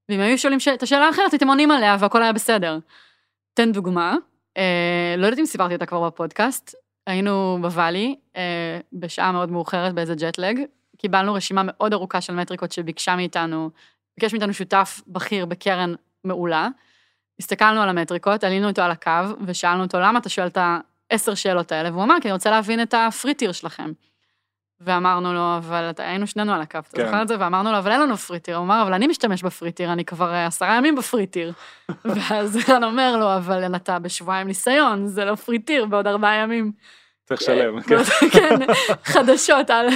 ואם 0.09 0.20
היו 0.20 0.38
שואלים 0.38 0.61
ש- 0.61 0.68
את 0.68 0.83
השאלה 0.83 1.07
האחרת, 1.07 1.33
הייתם 1.33 1.48
עונים 1.48 1.70
עליה 1.70 1.96
והכל 2.00 2.22
היה 2.22 2.33
בסדר. 2.33 2.79
תן 3.55 3.72
דוגמה, 3.72 4.14
אה, 4.57 5.14
לא 5.18 5.26
יודעת 5.26 5.38
אם 5.38 5.46
סיפרתי 5.46 5.74
אותה 5.74 5.87
כבר 5.87 6.07
בפודקאסט, 6.07 6.74
היינו 7.07 7.59
בוואלי, 7.61 8.16
בשעה 8.92 9.33
מאוד 9.33 9.50
מאוחרת 9.50 9.94
באיזה 9.94 10.14
ג'טלג, 10.14 10.61
קיבלנו 10.98 11.35
רשימה 11.35 11.62
מאוד 11.64 11.92
ארוכה 11.92 12.20
של 12.20 12.35
מטריקות 12.35 12.72
שביקשה 12.72 13.16
מאיתנו, 13.16 13.70
ביקש 14.18 14.33
מאיתנו 14.33 14.55
שותף 14.55 15.00
בכיר 15.07 15.46
בקרן 15.46 15.94
מעולה. 16.24 16.68
הסתכלנו 17.38 17.83
על 17.83 17.88
המטריקות, 17.88 18.44
עלינו 18.44 18.68
איתו 18.68 18.83
על 18.83 18.90
הקו, 18.90 19.11
ושאלנו 19.46 19.83
אותו, 19.83 20.00
למה 20.00 20.18
אתה 20.18 20.29
שואל 20.29 20.46
את 20.46 20.59
העשר 21.11 21.35
שאלות 21.35 21.72
האלה? 21.72 21.90
והוא 21.90 22.03
אמר, 22.03 22.14
כי 22.22 22.29
אני 22.29 22.33
רוצה 22.33 22.50
להבין 22.50 22.83
את 22.83 22.94
הפריטיר 22.94 23.53
שלכם. 23.53 23.92
ואמרנו 24.81 25.33
לו, 25.33 25.57
אבל 25.57 25.90
היינו 25.98 26.26
שנינו 26.26 26.53
על 26.53 26.61
הקו, 26.61 26.79
אתה 26.79 26.96
כן. 26.96 27.05
זוכר 27.05 27.22
את 27.22 27.29
זה? 27.29 27.37
ואמרנו 27.38 27.72
לו, 27.72 27.79
אבל 27.79 27.92
אין 27.92 28.00
לנו 28.00 28.16
free 28.16 28.34
tier. 28.34 28.57
הוא 28.57 28.64
אמר, 28.64 28.83
אבל 28.83 28.94
אני 28.94 29.07
משתמש 29.07 29.42
ב-free 29.42 29.70
tier, 29.70 29.92
אני 29.92 30.05
כבר 30.05 30.33
אה, 30.33 30.46
עשרה 30.46 30.76
ימים 30.76 30.94
ב-free 30.94 31.26
tier. 31.26 31.53
ואז 32.14 32.70
אני 32.70 32.85
אומר 32.85 33.16
לו, 33.16 33.37
אבל 33.37 33.76
אתה 33.76 33.98
בשבועיים 33.98 34.46
ניסיון, 34.46 35.07
זה 35.07 35.24
לא 35.24 35.35
free 35.35 35.61
tier 35.61 35.87
בעוד 35.87 36.07
ארבעה 36.07 36.35
ימים. 36.35 36.72
צריך 37.37 37.43
לשלם. 37.43 37.81
כן. 37.81 38.03
כן, 38.31 38.57
חדשות 39.12 39.71
על... 39.71 39.87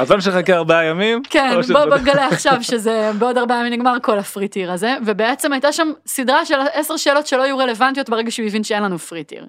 אז 0.00 0.10
לא 0.10 0.20
שחכה 0.20 0.52
ארבעה 0.54 0.84
ימים. 0.84 1.22
כן, 1.30 1.62
שזה- 1.62 1.74
בוא 1.74 1.84
בוא 1.84 1.96
נגלה 1.96 2.26
עכשיו 2.26 2.56
שזה 2.62 3.10
בעוד 3.18 3.38
ארבעה 3.38 3.58
ימים 3.60 3.72
נגמר 3.72 3.94
כל 4.02 4.18
ה-free 4.18 4.50
tier 4.50 4.72
הזה, 4.72 4.94
ובעצם 5.06 5.52
הייתה 5.52 5.72
שם 5.72 5.88
סדרה 6.06 6.46
של 6.46 6.54
עשר 6.72 6.96
שאלות 6.96 7.26
שלא 7.26 7.42
יהיו 7.42 7.58
רלוונטיות 7.58 8.08
ברגע 8.10 8.30
שהוא 8.30 8.46
הבין 8.46 8.64
שאין 8.64 8.82
לנו 8.82 8.98
free 8.98 9.19
tier. 9.19 9.46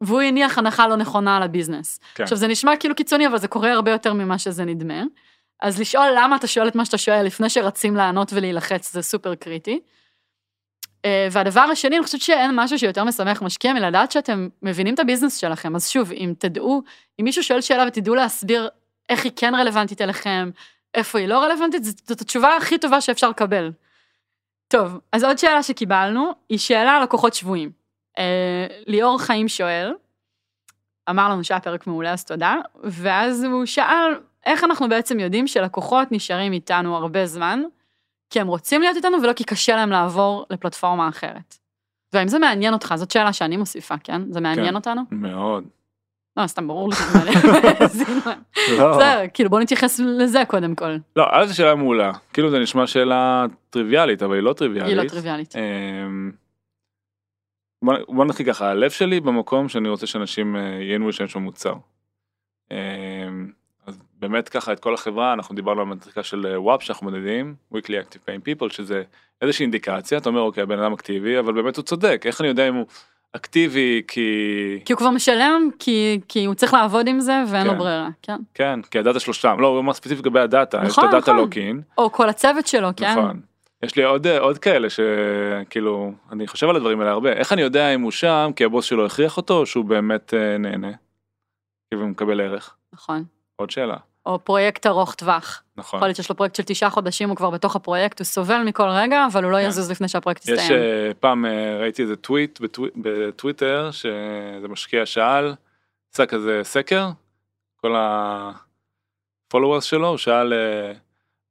והוא 0.00 0.20
הניח 0.20 0.58
הנחה 0.58 0.86
לא 0.88 0.96
נכונה 0.96 1.36
על 1.36 1.42
ה-business. 1.42 2.00
כן. 2.14 2.22
עכשיו 2.22 2.38
זה 2.38 2.48
נשמע 2.48 2.76
כאילו 2.76 2.94
קיצוני, 2.94 3.26
אבל 3.26 3.38
זה 3.38 3.48
קורה 3.48 3.72
הרבה 3.72 3.90
יותר 3.90 4.12
ממה 4.12 4.38
שזה 4.38 4.64
נדמה. 4.64 5.02
אז 5.62 5.80
לשאול 5.80 6.06
למה 6.16 6.36
אתה 6.36 6.46
שואל 6.46 6.68
את 6.68 6.74
מה 6.74 6.84
שאתה 6.84 6.98
שואל 6.98 7.22
לפני 7.26 7.50
שרצים 7.50 7.96
לענות 7.96 8.32
ולהילחץ 8.32 8.92
זה 8.92 9.02
סופר 9.02 9.34
קריטי. 9.34 9.80
אה, 11.04 11.28
והדבר 11.30 11.60
השני, 11.60 11.96
אני 11.96 12.04
חושבת 12.04 12.20
שאין 12.20 12.50
משהו 12.54 12.78
שיותר 12.78 13.04
משמח 13.04 13.42
משקיע 13.42 13.72
מלדעת 13.72 14.12
שאתם 14.12 14.48
מבינים 14.62 14.94
את 14.94 14.98
ה-business 14.98 15.36
שלכם. 15.36 15.76
אז 15.76 15.88
שוב, 15.88 16.12
אם 16.12 16.34
תדעו, 16.38 16.82
אם 17.20 17.24
מישהו 17.24 17.42
שואל 17.42 17.60
שאלה 17.60 17.84
ותדעו 17.88 18.14
להסביר 18.14 18.68
איך 19.08 19.24
היא 19.24 19.32
כן 19.36 19.54
רלוונטית 19.54 20.00
אליכם, 20.00 20.50
איפה 20.94 21.18
היא 21.18 21.28
לא 21.28 21.38
רלוונטית, 21.38 21.84
זאת, 21.84 22.20
התשובה 22.20 22.56
הכי 22.56 22.78
טובה 22.78 23.00
שאפשר 23.00 23.28
לקבל. 23.28 23.72
טוב, 24.68 24.98
אז 25.12 25.24
עוד 25.24 25.38
שאלה 25.38 25.62
שקיבלנו, 25.62 26.32
היא 26.48 26.58
שאלה 26.58 26.96
על 26.96 27.02
לקוחות 27.02 27.34
שבויים. 27.34 27.70
אה, 28.18 28.66
ליאור 28.86 29.18
חיים 29.18 29.48
שואל, 29.48 29.92
אמר 31.10 31.28
לנו 31.28 31.44
שהיה 31.44 31.60
פרק 31.60 31.86
מעולה, 31.86 32.12
אז 32.12 32.24
תודה. 32.24 32.54
ואז 32.84 33.44
הוא 33.44 33.66
שאל, 33.66 34.14
איך 34.46 34.64
אנחנו 34.64 34.88
בעצם 34.88 35.20
יודעים 35.20 35.46
שלקוחות 35.46 36.12
נשארים 36.12 36.52
איתנו 36.52 36.96
הרבה 36.96 37.26
זמן, 37.26 37.62
כי 38.32 38.40
הם 38.40 38.46
רוצים 38.46 38.80
להיות 38.82 38.96
איתנו 38.96 39.22
ולא 39.22 39.32
כי 39.32 39.44
קשה 39.44 39.76
להם 39.76 39.90
לעבור 39.90 40.46
לפלטפורמה 40.50 41.08
אחרת. 41.08 41.58
והאם 42.12 42.28
זה 42.28 42.38
מעניין 42.38 42.72
אותך? 42.74 42.94
זאת 42.96 43.10
שאלה 43.10 43.32
שאני 43.32 43.56
מוסיפה, 43.56 43.94
כן? 44.04 44.32
זה 44.32 44.40
מעניין 44.40 44.68
כן. 44.68 44.74
אותנו? 44.74 45.02
מאוד. 45.10 45.64
לא, 46.36 46.46
סתם 46.46 46.68
ברור 46.68 46.88
לי 46.88 46.94
שזה 46.96 47.18
מעניין. 47.18 47.38
לא, 48.78 48.96
בסדר, 48.96 49.22
כאילו 49.34 49.50
בוא 49.50 49.60
נתייחס 49.60 50.00
לזה 50.00 50.42
קודם 50.48 50.74
כל. 50.74 50.96
לא, 51.16 51.24
אז 51.32 51.48
זו 51.48 51.56
שאלה 51.56 51.74
מעולה. 51.74 52.12
כאילו 52.32 52.50
זה 52.50 52.58
נשמע 52.58 52.86
שאלה 52.86 53.46
טריוויאלית, 53.70 54.22
אבל 54.22 54.34
היא 54.34 54.42
לא 54.42 54.52
טריוויאלית. 54.52 54.88
היא 54.88 55.04
לא 55.04 55.08
טריוויאלית. 55.08 55.54
אמ, 55.56 56.32
בוא 58.08 58.24
נתחיל 58.24 58.46
ככה, 58.46 58.70
הלב 58.70 58.90
שלי 58.90 59.20
במקום 59.20 59.68
שאני 59.68 59.88
רוצה 59.88 60.06
שאנשים 60.06 60.56
אה, 60.56 60.60
ייהנו 60.60 61.08
לשם 61.08 61.26
של 61.26 61.38
מוצר. 61.38 61.74
אמ, 64.24 64.30
באמת 64.30 64.48
ככה 64.48 64.72
את 64.72 64.80
כל 64.80 64.94
החברה, 64.94 65.32
אנחנו 65.32 65.54
דיברנו 65.54 65.80
על 65.80 65.86
מטריקה 65.86 66.22
של 66.22 66.46
אה, 66.46 66.60
וואפ 66.60 66.82
שאנחנו 66.82 67.10
מודדים, 67.10 67.54
weekly 67.74 67.78
active 67.78 68.28
paying 68.28 68.48
people, 68.48 68.72
שזה 68.72 69.02
איזושהי 69.42 69.62
אינדיקציה, 69.62 70.18
אתה 70.18 70.28
אומר 70.28 70.40
אוקיי, 70.40 70.62
הבן 70.62 70.78
אדם 70.78 70.92
אקטיבי, 70.92 71.38
אבל 71.38 71.52
באמת 71.52 71.76
הוא 71.76 71.84
צודק, 71.84 72.22
איך 72.26 72.40
אני 72.40 72.48
יודע 72.48 72.68
אם 72.68 72.74
הוא 72.74 72.86
אקטיבי 73.32 74.02
כי... 74.08 74.80
כי 74.84 74.92
הוא 74.92 74.98
כבר 74.98 75.10
משלם, 75.10 75.68
כי, 75.78 76.20
כי 76.28 76.44
הוא 76.44 76.54
צריך 76.54 76.74
לעבוד 76.74 77.08
עם 77.08 77.20
זה 77.20 77.42
ואין 77.48 77.66
לו 77.66 77.72
כן. 77.72 77.78
ברירה, 77.78 78.08
כן? 78.22 78.36
כן, 78.54 78.82
כי 78.82 78.98
הדאטה 78.98 79.20
שלו 79.20 79.34
שם, 79.34 79.56
לא, 79.60 79.66
הוא 79.66 79.80
אמר 79.80 79.92
ספציפית 79.92 80.26
לגבי 80.26 80.40
הדאטה, 80.40 80.78
יש 80.78 80.92
את 80.92 80.98
נכון, 80.98 81.04
הדאטה 81.04 81.32
נכון. 81.32 81.44
לוקין, 81.44 81.82
או 81.98 82.12
כל 82.12 82.28
הצוות 82.28 82.66
שלו, 82.66 82.88
כן? 82.96 83.10
נכון. 83.10 83.40
יש 83.82 83.96
לי 83.96 84.04
עוד, 84.04 84.26
עוד 84.26 84.58
כאלה 84.58 84.88
שכאילו, 84.90 86.12
אני 86.32 86.46
חושב 86.46 86.68
על 86.68 86.76
הדברים 86.76 87.00
האלה 87.00 87.10
הרבה. 87.10 87.32
איך 87.32 87.52
אני 87.52 87.62
יודע 87.62 87.94
אם 87.94 88.00
הוא 88.00 88.10
שם 88.10 88.50
כי 88.56 88.64
הבוס 88.64 88.84
שלו 88.84 89.06
הכריח 89.06 89.36
אותו 89.36 89.58
או 89.58 89.66
שהוא 89.66 89.84
באמת 89.84 90.34
אה, 90.34 90.58
נהנה? 90.58 90.92
כאילו 91.90 92.06
מקבל 92.06 92.40
ערך. 92.40 92.76
נכון. 92.92 93.24
עוד 93.56 93.70
שאלה. 93.70 93.96
או 94.26 94.44
פרויקט 94.44 94.86
ארוך 94.86 95.14
טווח. 95.14 95.62
נכון. 95.76 95.98
יכול 95.98 96.08
להיות 96.08 96.16
שיש 96.16 96.28
לו 96.30 96.36
פרויקט 96.36 96.54
של 96.56 96.62
תשעה 96.66 96.90
חודשים, 96.90 97.28
הוא 97.28 97.36
כבר 97.36 97.50
בתוך 97.50 97.76
הפרויקט, 97.76 98.18
הוא 98.18 98.24
סובל 98.24 98.62
מכל 98.66 98.88
רגע, 98.88 99.26
אבל 99.32 99.44
הוא 99.44 99.52
לא 99.52 99.56
כן. 99.56 99.66
יזוז 99.66 99.90
לפני 99.90 100.08
שהפרויקט 100.08 100.42
יש 100.44 100.48
יסתיים. 100.50 100.72
אה, 100.80 101.10
פעם 101.20 101.46
אה, 101.46 101.76
ראיתי 101.80 102.02
איזה 102.02 102.16
טוויט 102.16 102.60
בטוו- 102.60 102.90
בטוויטר 102.96 103.90
שזה 103.90 104.68
משקיע 104.68 105.06
שאל, 105.06 105.54
עשה 106.14 106.26
כזה 106.26 106.60
סקר, 106.62 107.08
כל 107.76 107.96
ה-followers 107.96 109.80
שלו, 109.80 110.08
הוא 110.08 110.16
שאל 110.16 110.52
אה, 110.52 110.92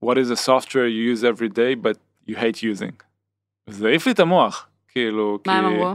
what 0.06 0.16
is 0.16 0.32
a 0.38 0.46
software 0.46 0.88
you 0.90 1.18
use 1.18 1.24
every 1.38 1.50
day 1.56 1.86
but 1.86 1.98
you 2.30 2.36
hate 2.36 2.58
using. 2.58 3.04
וזה 3.68 3.88
העיף 3.88 4.06
לי 4.06 4.12
את 4.12 4.20
המוח, 4.20 4.68
כאילו, 4.88 5.40
מה 5.48 5.58
הם 5.58 5.70
כי- 5.70 5.76
אמרו? 5.76 5.94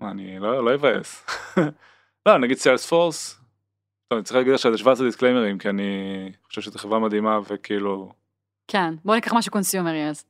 מה, 0.00 0.10
אני 0.10 0.38
לא, 0.38 0.64
לא 0.64 0.74
אבאס. 0.74 1.26
לא, 2.26 2.38
נגיד 2.38 2.56
Salesforce, 2.56 3.40
טוב, 4.12 4.16
אני 4.16 4.24
צריך 4.24 4.36
להגיד 4.36 4.52
עכשיו 4.52 4.78
17 4.78 5.06
disclaimerים, 5.06 5.58
כי 5.58 5.68
אני 5.68 6.32
חושב 6.46 6.60
שזו 6.60 6.78
חברה 6.78 6.98
מדהימה 6.98 7.38
וכאילו, 7.48 8.12
כן, 8.68 8.94
בוא 9.04 9.14
ניקח 9.14 9.32
משהו 9.32 9.52
consumerי 9.52 10.08
אז. 10.08 10.24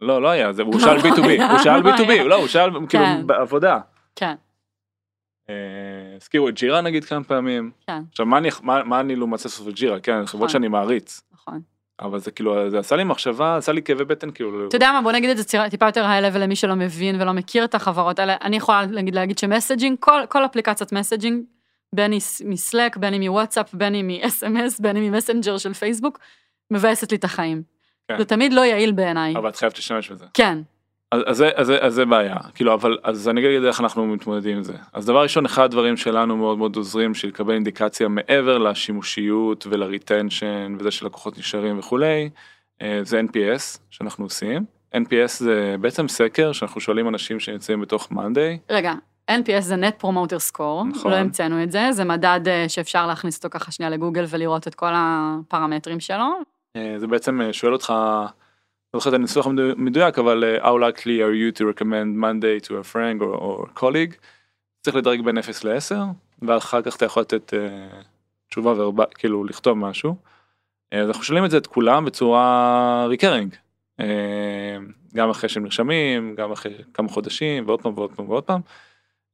לא, 0.00 0.22
לא 0.22 0.28
היה, 0.28 0.52
זה, 0.52 0.62
הוא 0.62 0.74
לא 0.74 0.80
שאל 0.84 0.96
B2B, 0.96 1.26
היה, 1.26 1.50
הוא 1.52 1.58
שאל 1.58 1.80
לא 1.80 1.94
B2B, 1.94 2.10
היה. 2.10 2.24
לא, 2.24 2.34
הוא 2.34 2.46
שאל 2.46 2.70
כאילו 2.72 3.04
כן. 3.04 3.26
בעבודה. 3.26 3.78
כן, 4.16 4.34
אה, 5.50 5.54
הזכירו 6.16 6.48
את 6.48 6.54
Jira 6.54 6.80
נגיד 6.80 7.04
כמה 7.04 7.24
פעמים. 7.24 7.70
כן, 7.86 8.02
עכשיו, 8.10 8.26
מה 8.62 9.00
אני, 9.00 9.16
לעומת 9.16 9.38
ספר 9.38 9.70
Jira, 9.70 10.00
כן, 10.00 10.26
חברות 10.26 10.34
נכון. 10.34 10.48
שאני 10.48 10.68
מעריץ, 10.68 11.22
נכון. 11.34 11.60
אבל 12.00 12.18
זה 12.18 12.30
כאילו, 12.30 12.70
זה 12.70 12.78
עשה 12.78 12.96
לי 12.96 13.04
מחשבה, 13.04 13.56
עשה 13.56 13.72
לי 13.72 13.82
כאבי 13.82 14.04
בטן, 14.04 14.30
כאילו, 14.30 14.68
אתה 14.68 14.76
יודע 14.76 14.92
מה, 14.92 15.02
בוא 15.02 15.12
נגיד 15.12 15.30
את 15.30 15.36
זה 15.36 15.44
טיפה 15.70 15.86
יותר 15.86 16.04
high-level 16.04 16.42
למי 16.42 16.56
שלא 16.56 16.74
מבין 16.74 17.20
ולא 17.20 17.32
מכיר 17.32 17.64
את 17.64 17.74
החברות 17.74 18.18
האלה. 18.18 18.36
אני 18.42 18.56
יכולה 18.56 18.86
להגיד, 18.90 19.14
להגיד 19.14 19.38
ש-messaging, 19.38 19.96
כל, 20.00 20.20
כל 20.28 20.44
אפליקציית 20.44 20.92
messaging, 20.92 21.42
בין 21.96 22.12
היא 22.12 22.20
מ-Slack, 22.44 22.96
בין 22.96 23.12
היא 23.12 23.30
מ-WhatsApp, 23.30 23.74
בין 23.74 23.94
היא 23.94 24.04
מ-SMS, 24.04 24.80
בין 24.80 24.96
היא 24.96 25.10
מ-Messenger 25.10 25.58
של 25.58 25.72
פייסבוק, 25.72 26.18
מבאסת 26.70 27.12
לי 27.12 27.18
את 27.18 27.24
החיים. 27.24 27.62
כן. 28.08 28.18
זה 28.18 28.24
תמיד 28.24 28.52
לא 28.52 28.60
יעיל 28.60 28.92
בעיניי. 28.92 29.36
אבל 29.36 29.48
את 29.48 29.56
חייבת 29.56 29.76
להשתמש 29.76 30.10
בזה. 30.10 30.24
כן, 30.34 30.58
אז, 31.12 31.22
אז, 31.26 31.44
אז, 31.54 31.72
אז 31.80 31.94
זה 31.94 32.04
בעיה, 32.04 32.36
כאילו, 32.54 32.74
אבל, 32.74 32.98
אז 33.02 33.28
אני 33.28 33.40
אגיד 33.40 33.64
איך 33.64 33.80
אנחנו 33.80 34.06
מתמודדים 34.06 34.56
עם 34.56 34.62
זה. 34.62 34.72
אז 34.92 35.06
דבר 35.06 35.22
ראשון, 35.22 35.44
אחד 35.44 35.64
הדברים 35.64 35.96
שלנו 35.96 36.36
מאוד 36.36 36.58
מאוד 36.58 36.76
עוזרים 36.76 37.14
של 37.14 37.28
לקבל 37.28 37.54
אינדיקציה 37.54 38.08
מעבר 38.08 38.58
לשימושיות 38.58 39.66
ול-retention 39.70 40.76
וזה 40.78 40.90
שלקוחות 40.90 41.38
נשארים 41.38 41.78
וכולי, 41.78 42.30
אה, 42.82 43.00
זה 43.02 43.20
NPS 43.20 43.78
שאנחנו 43.90 44.24
עושים. 44.24 44.64
NPS 44.94 45.28
זה 45.38 45.76
בעצם 45.80 46.08
סקר 46.08 46.52
שאנחנו 46.52 46.80
שואלים 46.80 47.08
אנשים 47.08 47.40
שנמצאים 47.40 47.80
בתוך 47.80 48.12
מאנדיי, 48.12 48.58
רגע, 48.70 48.94
NPS 49.30 49.60
זה 49.60 49.74
Net 49.74 50.02
Promoter 50.04 50.52
Score, 50.52 50.84
נכון. 50.90 51.10
לא 51.10 51.16
המצאנו 51.16 51.62
את 51.62 51.72
זה, 51.72 51.88
זה 51.92 52.04
מדד 52.04 52.40
אה, 52.48 52.68
שאפשר 52.68 53.06
להכניס 53.06 53.36
אותו 53.36 53.58
ככה 53.58 53.72
שנייה 53.72 53.90
לגוגל 53.90 54.24
ולראות 54.28 54.68
את 54.68 54.74
כל 54.74 54.90
הפרמטרים 54.94 56.00
שלו. 56.00 56.24
אה, 56.76 56.94
זה 56.98 57.06
בעצם 57.06 57.40
אה, 57.40 57.52
שואל 57.52 57.72
אותך, 57.72 57.90
לא 58.94 59.00
זוכר 59.00 59.10
את 59.10 59.14
הניסוח 59.14 59.46
המדו- 59.46 59.72
המדויק, 59.76 60.18
אבל 60.18 60.58
how 60.62 60.66
likely 60.66 61.04
are 61.20 61.34
you 61.34 61.58
to 61.58 61.62
recommend 61.62 62.22
Monday 62.22 62.66
to 62.68 62.70
a 62.70 62.92
friend 62.94 63.20
or, 63.22 63.40
or 63.40 63.80
colleague, 63.80 64.14
צריך 64.82 64.96
לדרג 64.96 65.20
בין 65.24 65.38
0 65.38 65.64
ל-10, 65.64 65.94
ואחר 66.42 66.82
כך 66.82 66.96
אתה 66.96 67.04
יכול 67.04 67.20
לתת 67.20 67.54
תשובה 68.50 68.70
ורבה, 68.76 69.04
כאילו 69.14 69.44
לכתוב 69.44 69.78
משהו. 69.78 70.16
אז 70.92 71.08
אנחנו 71.08 71.22
שואלים 71.22 71.44
את 71.44 71.50
זה 71.50 71.56
את 71.56 71.66
כולם 71.66 72.04
בצורה 72.04 73.06
ריקרינג, 73.08 73.54
גם 75.14 75.30
אחרי 75.30 75.48
שהם 75.48 75.64
נרשמים, 75.64 76.34
גם 76.38 76.52
אחרי 76.52 76.72
כמה 76.94 77.08
חודשים, 77.08 77.64
ועוד 77.66 77.82
פעם 77.82 77.92
ועוד 77.96 78.12
פעם 78.12 78.30
ועוד 78.30 78.44
פעם. 78.44 78.60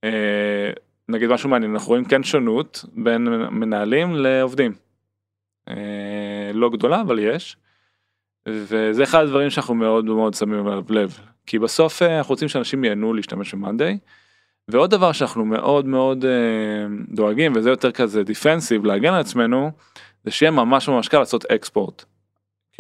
אה, 0.05 0.71
נגיד 1.09 1.29
משהו 1.29 1.49
מעניין, 1.49 1.73
אנחנו 1.73 1.89
רואים 1.89 2.05
כן 2.05 2.23
שונות 2.23 2.85
בין 2.93 3.25
מנהלים 3.51 4.15
לעובדים. 4.15 4.73
אה, 5.69 6.51
לא 6.55 6.71
גדולה 6.71 7.01
אבל 7.01 7.19
יש. 7.19 7.57
וזה 8.49 9.03
אחד 9.03 9.23
הדברים 9.23 9.51
שאנחנו 9.51 9.75
מאוד 9.75 10.05
מאוד 10.05 10.35
שמים 10.35 10.67
עליו 10.67 10.85
לב 10.89 11.19
כי 11.47 11.59
בסוף 11.59 12.03
אה, 12.03 12.19
אנחנו 12.19 12.33
רוצים 12.33 12.49
שאנשים 12.49 12.85
ייהנו 12.85 13.15
להשתמש 13.15 13.55
במאנדיי. 13.55 13.99
ועוד 14.69 14.91
דבר 14.91 15.13
שאנחנו 15.13 15.45
מאוד 15.45 15.87
מאוד 15.87 16.25
דואגים 17.09 17.53
וזה 17.57 17.71
יותר 17.71 17.93
כזה 17.93 18.25
דיפנסיב 18.25 18.85
להגן 18.85 19.13
על 19.15 19.21
עצמנו 19.21 19.71
זה 20.25 20.31
שיהיה 20.31 20.51
ממש 20.51 20.89
ממש 20.89 21.09
קל 21.09 21.19
לעשות 21.19 21.47
אקספורט. 21.47 22.05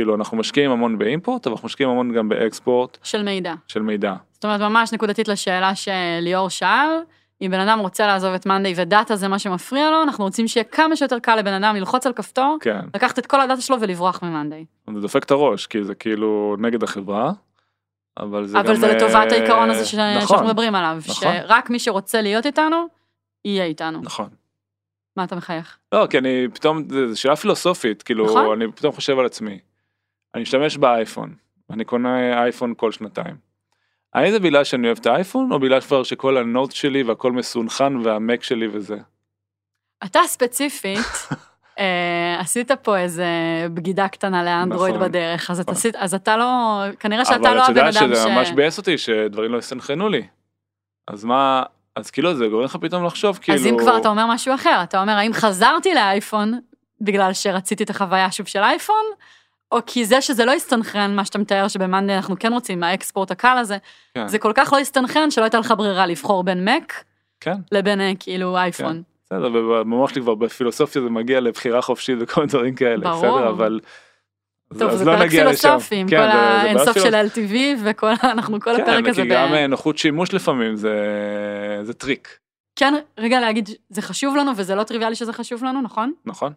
כאילו 0.02 0.14
אנחנו 0.14 0.36
משקיעים 0.36 0.70
המון 0.70 0.98
באימפורט 0.98 1.46
אבל 1.46 1.54
אנחנו 1.54 1.66
משקיעים 1.66 1.90
המון 1.90 2.12
גם 2.12 2.28
באקספורט 2.28 2.98
של 3.02 3.22
מידע. 3.22 3.54
של 3.68 3.82
מידע. 3.82 4.14
זאת 4.32 4.44
אומרת, 4.44 4.60
ממש 4.60 4.92
נקודתית 4.92 5.28
לשאלה 5.28 5.72
שליאור 5.74 6.48
שאל, 6.48 6.88
אם 7.42 7.50
בן 7.50 7.60
אדם 7.60 7.78
רוצה 7.78 8.06
לעזוב 8.06 8.34
את 8.34 8.46
מאנדיי 8.46 8.74
ודאטה 8.76 9.16
זה 9.16 9.28
מה 9.28 9.38
שמפריע 9.38 9.90
לו, 9.90 10.02
אנחנו 10.02 10.24
רוצים 10.24 10.48
שיהיה 10.48 10.64
כמה 10.64 10.96
שיותר 10.96 11.18
קל 11.18 11.36
לבן 11.36 11.52
אדם 11.52 11.76
ללחוץ 11.76 12.06
על 12.06 12.12
כפתור, 12.12 12.58
כן. 12.60 12.80
לקחת 12.94 13.18
את 13.18 13.26
כל 13.26 13.40
הדאטה 13.40 13.60
שלו 13.60 13.76
ולברוח 13.80 14.22
ממאנדיי. 14.22 14.64
זה 14.94 15.00
דופק 15.00 15.24
את 15.24 15.30
הראש 15.30 15.66
כי 15.66 15.84
זה 15.84 15.94
כאילו 15.94 16.56
נגד 16.58 16.82
החברה. 16.82 17.32
אבל 18.18 18.46
זה 18.46 18.60
אבל 18.60 18.68
גם 18.68 18.74
זה 18.74 18.94
לטובת 18.94 19.14
אה, 19.14 19.38
העיקרון 19.38 19.70
הזה 19.70 19.84
ש... 19.84 19.94
נכון, 19.94 20.26
שאנחנו 20.26 20.46
מדברים 20.46 20.74
עליו, 20.74 20.96
נכון. 21.08 21.14
שרק 21.14 21.70
מי 21.70 21.78
שרוצה 21.78 22.20
להיות 22.22 22.46
איתנו, 22.46 22.86
יהיה 23.44 23.64
איתנו. 23.64 24.00
נכון. 24.02 24.28
מה 25.16 25.24
אתה 25.24 25.36
מחייך? 25.36 25.78
לא, 25.92 26.06
כי 26.10 26.18
אני 26.18 26.46
פתאום, 26.54 26.82
זו 26.88 27.20
שאלה 27.20 27.36
פילוסופית, 27.36 28.02
כאילו, 28.02 28.24
נכון. 28.24 28.62
אני 28.62 28.72
פתאום 28.72 28.92
חושב 28.92 29.18
על 29.18 29.26
עצמי. 29.26 29.58
אני 30.34 30.42
משתמש 30.42 30.76
באייפון, 30.76 31.34
אני 31.70 31.84
קונה 31.84 32.42
אייפון 32.42 32.74
כל 32.76 32.92
שנתיים. 32.92 33.36
האם 34.14 34.30
זה 34.30 34.38
בגלל 34.40 34.64
שאני 34.64 34.86
אוהב 34.86 34.98
את 34.98 35.06
האייפון, 35.06 35.52
או 35.52 35.60
בגלל 35.60 35.80
כבר 35.80 36.02
שכל 36.02 36.36
הנוט 36.36 36.72
שלי 36.72 37.02
והכל 37.02 37.32
מסונכן 37.32 37.96
והמק 37.96 38.42
שלי 38.42 38.68
וזה? 38.72 38.96
אתה 40.04 40.20
ספציפית, 40.26 40.98
אה, 41.78 42.36
עשית 42.40 42.70
פה 42.82 42.98
איזה 42.98 43.26
בגידה 43.74 44.08
קטנה 44.08 44.44
לאנדרואיד 44.44 44.94
נכון. 44.94 45.08
בדרך, 45.08 45.50
אז 45.50 45.60
אתה 45.60 45.70
נכון. 45.72 45.78
עשית- 45.78 45.96
אז 45.96 46.14
אתה 46.14 46.36
לא, 46.36 46.82
כנראה 47.00 47.24
שאתה 47.24 47.36
אבל 47.36 47.54
לא 47.56 47.64
את 47.64 47.68
הבן 47.68 47.80
אדם 47.80 47.92
ש... 47.92 47.96
שזה 48.18 48.28
ממש 48.28 48.50
ביאס 48.50 48.78
אותי 48.78 48.98
שדברים 48.98 49.52
לא 49.52 49.58
יסנכרנו 49.58 50.08
לי. 50.08 50.26
אז 51.08 51.24
מה, 51.24 51.62
אז 51.96 52.10
כאילו 52.10 52.34
זה 52.34 52.46
גורם 52.48 52.64
לך 52.64 52.76
פתאום 52.76 53.04
לחשוב, 53.04 53.38
כאילו... 53.42 53.58
אז 53.58 53.66
אם 53.66 53.76
כבר 53.78 53.98
אתה 53.98 54.08
אומר 54.08 54.26
משהו 54.26 54.54
אחר, 54.54 54.80
אתה 54.82 55.00
אומר, 55.00 55.12
האם 55.12 55.32
חזרתי 55.32 55.94
לאייפון 55.94 56.60
בגלל 57.00 57.32
שרציתי 57.32 57.84
את 57.84 57.90
החוויה 57.90 58.32
שוב 58.32 58.46
של 58.46 58.58
אייפון, 58.58 59.04
או 59.72 59.78
כי 59.86 60.04
זה 60.04 60.20
שזה 60.20 60.44
לא 60.44 60.52
הסתנכרן, 60.52 61.16
מה 61.16 61.24
שאתה 61.24 61.38
מתאר 61.38 61.68
שבמאנדי 61.68 62.14
אנחנו 62.14 62.36
כן 62.38 62.52
רוצים, 62.52 62.82
האקספורט 62.82 63.30
הקל 63.30 63.58
הזה, 63.58 63.76
כן, 64.14 64.28
זה 64.28 64.38
כל 64.38 64.52
כך 64.54 64.72
לא 64.72 64.78
הסתנכרן 64.78 65.30
שלא 65.30 65.44
הייתה 65.44 65.58
לך 65.58 65.74
ברירה 65.76 66.06
לבחור 66.06 66.44
בין 66.44 66.68
מק 66.68 67.04
כן, 67.40 67.54
לבין 67.72 68.00
אה, 68.00 68.12
כאילו 68.18 68.56
אייפון. 68.56 69.02
בסדר, 69.24 69.52
ובמוח 69.52 70.10
שלי 70.10 70.22
כבר 70.22 70.34
בפילוסופיה 70.34 71.02
זה 71.02 71.10
מגיע 71.10 71.40
לבחירה 71.40 71.82
חופשית 71.82 72.18
וכל 72.20 72.40
מיני 72.40 72.50
דברים 72.50 72.74
כאלה, 72.74 73.10
ברור. 73.10 73.38
בסדר, 73.38 73.48
אבל... 73.48 73.80
טוב, 74.78 74.90
אז 74.90 74.98
זה 74.98 75.04
לא 75.04 75.16
פרק. 75.16 75.30
פילוסופי, 75.30 75.96
עם 75.96 76.08
כן, 76.08 76.16
כל 76.16 76.36
האינסוף 76.36 76.98
של. 76.98 77.14
LTV 77.14 77.54
וכל, 77.84 78.12
אנחנו 78.22 78.60
כל 78.60 78.74
הפרק 78.74 79.04
כן, 79.04 79.10
הזה 79.10 79.22
כי 79.22 79.28
ב... 79.28 79.32
גם 79.32 79.54
אה, 79.54 79.66
נוחות 79.66 79.98
שימוש 79.98 80.34
לפעמים 80.34 80.76
זה, 80.76 80.96
זה 81.82 81.94
טריק, 81.94 82.38
כן, 82.76 82.94
רגע 83.18 83.40
להגיד, 83.40 83.68
זה 83.88 84.02
חשוב 84.02 84.36
לנו 84.36 84.52
וזה 84.56 84.74
לא 84.74 84.82
טריוויאלי 84.82 85.14
שזה 85.14 85.32
חשוב 85.32 85.64
לנו, 85.64 85.82
נכון? 85.82 86.12
נכון? 86.26 86.52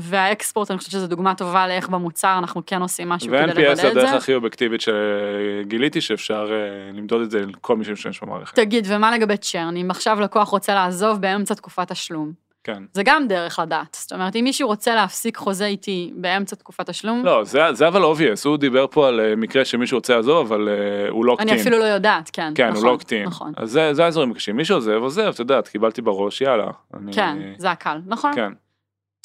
וה-export, 0.00 0.70
אני 0.70 0.78
חושבת 0.78 0.92
שזו 0.92 1.06
דוגמה 1.06 1.34
טובה 1.34 1.68
לאיך 1.68 1.88
במוצר 1.88 2.38
אנחנו 2.38 2.62
כן 2.66 2.82
עושים 2.82 3.08
משהו 3.08 3.28
כדי 3.28 3.46
לוודא 3.46 3.60
ו-NPS 3.60 3.72
את 3.72 3.76
זה 3.76 3.88
הדרך 3.88 4.10
זה. 4.10 4.16
הכי 4.16 4.34
אובייקטיבית 4.34 4.80
שגיליתי 4.80 6.00
שאפשר 6.00 6.52
אה, 6.52 6.92
למדוד 6.92 7.22
את 7.22 7.30
זה 7.30 7.46
לכל 7.46 7.76
מי 7.76 7.84
שמשתמש 7.84 8.20
במערכת. 8.20 8.54
תגיד, 8.54 8.86
ומה 8.88 9.16
לגבי 9.16 9.36
צ'רן? 9.36 9.76
אם 9.76 9.90
עכשיו 9.90 10.20
לקוח 10.20 10.48
רוצה 10.48 10.74
לעזוב 10.74 11.20
באמצע 11.20 11.54
תקופת 11.54 11.92
תשלום, 11.92 12.32
כן. 12.66 12.82
זה 12.92 13.02
גם 13.04 13.28
דרך 13.28 13.58
לדעת. 13.58 13.96
זאת 14.00 14.12
אומרת, 14.12 14.36
אם 14.36 14.44
מישהו 14.44 14.68
רוצה 14.68 14.94
להפסיק 14.94 15.36
חוזה 15.36 15.66
איתי 15.66 16.12
באמצע 16.16 16.56
תקופת 16.56 16.90
תשלום, 16.90 17.24
לא, 17.24 17.44
זה, 17.44 17.60
זה 17.72 17.88
אבל 17.88 18.02
obvious, 18.02 18.40
הוא 18.44 18.56
דיבר 18.56 18.86
פה 18.90 19.08
על 19.08 19.20
אה, 19.20 19.36
מקרה 19.36 19.64
שמישהו 19.64 19.98
רוצה 19.98 20.16
לעזוב, 20.16 20.52
אבל 20.52 20.68
אה, 20.68 21.08
הוא 21.08 21.24
לא 21.24 21.36
קטין. 21.38 21.48
אני 21.48 21.60
אפילו 21.60 21.78
לא 21.78 21.84
יודעת, 21.84 22.30
כן. 22.32 22.52
כן, 22.54 22.68
נכון, 22.68 22.84
הוא 22.84 22.92
לא 22.92 22.96
קטין. 22.98 23.26
נכון. 23.26 23.52
אז 23.56 23.70
זה, 23.70 23.94
זה 23.94 24.04
האזורים 24.04 24.30
הקשים. 24.30 24.56
מי 24.56 24.64
שעוזב, 24.64 24.92
עוזב, 24.92 25.30
את 25.34 25.38
יודעת, 25.38 25.68
קיבלתי 25.68 26.02
בראש, 26.02 26.40
יאללה. 26.40 26.70
אני... 26.94 27.12
כן, 27.12 27.38
זה 27.58 27.70
הקל, 27.70 27.98
נכון? 28.06 28.34
כן. 28.34 28.52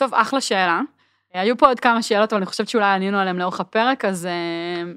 טוב, 0.01 0.13
אחלה 0.13 0.41
שאלה. 0.41 0.81
היו 1.33 1.57
פה 1.57 1.67
עוד 1.67 1.79
כמה 1.79 2.01
שאלות, 2.01 2.33
אבל 2.33 2.41
אני 2.41 2.45
חושבת 2.45 2.67
שאולי 2.67 2.95
ענינו 2.95 3.17
עליהן 3.17 3.37
לאורך 3.37 3.59
הפרק, 3.59 4.05
אז 4.05 4.25
אה, 4.25 4.91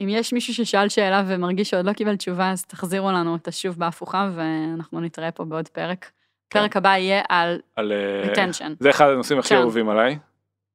אם 0.00 0.08
יש 0.08 0.32
מישהו 0.32 0.54
ששאל 0.54 0.88
שאלה 0.88 1.22
ומרגיש 1.26 1.70
שעוד 1.70 1.86
לא 1.86 1.92
קיבל 1.92 2.16
תשובה, 2.16 2.50
אז 2.50 2.64
תחזירו 2.64 3.12
לנו 3.12 3.32
אותה 3.32 3.52
שוב 3.52 3.78
בהפוכה, 3.78 4.30
ואנחנו 4.34 5.00
נתראה 5.00 5.30
פה 5.30 5.44
בעוד 5.44 5.68
פרק. 5.68 6.10
כן. 6.50 6.60
פרק 6.60 6.76
הבא 6.76 6.88
יהיה 6.88 7.22
על 7.28 7.60
על... 7.76 7.92
אה, 7.92 8.32
retention. 8.32 8.70
זה 8.80 8.90
אחד 8.90 9.08
הנושאים 9.08 9.38
הכי. 9.38 9.54
אהובים 9.54 9.88
עליי. 9.88 10.18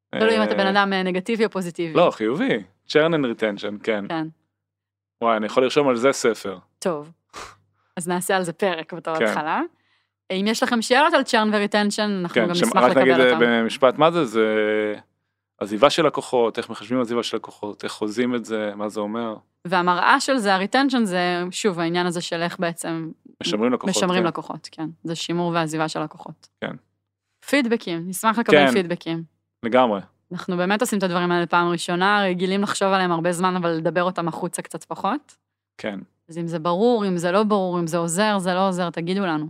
תלוי 0.10 0.38
אם 0.38 0.44
אתה 0.44 0.52
אה, 0.52 0.58
בן 0.58 0.68
אדם 0.68 0.94
נגטיבי 0.94 1.46
או 1.46 1.50
פוזיטיבי. 1.50 1.94
לא, 1.94 2.12
חיובי. 2.12 2.64
churn 2.88 3.14
and 3.14 3.40
retention, 3.40 3.84
כן. 3.84 4.06
כן, 4.10 4.28
וואי, 5.22 5.38
אני 5.38 5.46
יכול 5.46 5.64
לרשום 5.64 5.88
על 5.88 5.96
זה 5.96 6.12
ספר. 6.12 6.58
טוב. 6.80 7.12
אז 7.98 8.08
נעשה 8.08 8.36
על 8.38 8.44
זה 8.44 8.54
פרק 8.54 8.94
בתור 8.94 9.20
כן. 9.20 9.26
התחלה. 9.26 9.62
אם 10.42 10.48
יש 10.48 10.64
לכם 10.64 10.82
שאלות 10.82 11.14
על 11.14 11.24
churn 11.24 11.50
ו-retention, 11.54 12.20
אנחנו 12.22 12.36
כן, 12.36 12.48
גם 12.48 12.56
שמ- 12.56 12.66
נשמח 12.68 12.84
רק 12.84 12.98
נגיד 12.98 13.14
לקבל 13.14 13.28
אה, 13.28 13.34
אותם. 13.34 13.40
במשפט 13.64 13.98
מה 13.98 14.12
זה, 14.12 14.26
זה 14.26 14.46
עזיבה 15.58 15.90
של 15.90 16.06
לקוחות, 16.06 16.58
איך 16.58 16.70
מחשבים 16.70 17.02
עזיבה 17.02 17.24
של 17.24 17.38
לקוחות, 17.38 17.84
איך 17.84 17.92
חוזים 17.92 18.36
את 18.36 18.46
זה, 18.46 18.72
מה 18.76 18.90
זה 18.90 19.00
אומר, 19.00 19.36
והמראה 19.68 20.20
של 20.20 20.38
זה, 20.38 20.54
ה 20.54 20.59
retention, 20.59 21.06
זה 21.06 21.44
שוב 21.52 21.80
העניין 21.80 22.06
הזה 22.06 22.22
של 22.22 22.42
איך 22.42 22.60
בעצם 22.60 23.12
משמרים 23.44 23.74
לקוחות. 23.74 23.96
משמרים 23.98 24.22
כן. 24.22 24.28
לקוחות, 24.28 24.70
כן. 24.72 24.90
זה 25.04 25.16
שימור 25.16 25.52
ועזיבה 25.54 25.88
של 25.88 26.04
לקוחות. 26.04 26.48
כן. 26.62 26.76
פידבקים, 27.50 28.04
נשמח 28.08 28.40
לקבל 28.40 28.68
כן. 28.68 28.72
פידבקים. 28.74 29.24
לגמרי. 29.64 30.02
אנחנו 30.32 30.58
באמת 30.58 30.82
עושים 30.82 30.98
את 31.00 31.04
הדברים 31.04 31.32
האלה 31.32 31.46
פעם 31.46 31.68
ראשונה, 31.68 32.24
רגילים 32.24 32.62
לחשוב 32.62 32.88
עליהם 32.88 33.12
הרבה 33.12 33.32
זמן, 33.32 33.56
אבל 33.56 33.70
לדבר 33.70 34.04
אותם 34.04 34.28
החוצה 34.28 34.62
קצת 34.62 34.84
פחות. 34.84 35.36
כן, 35.78 36.00
אז 36.30 36.38
אם 36.38 36.48
זה 36.48 36.60
ברור, 36.60 37.08
אם 37.08 37.18
זה 37.18 37.32
לא 37.32 37.44
ברור, 37.44 37.80
אם 37.80 37.88
זה 37.88 37.98
עוזר, 37.98 38.38
זה 38.40 38.54
לא 38.54 38.68
עוזר, 38.68 38.90
תגידו 38.90 39.26
לנו. 39.26 39.48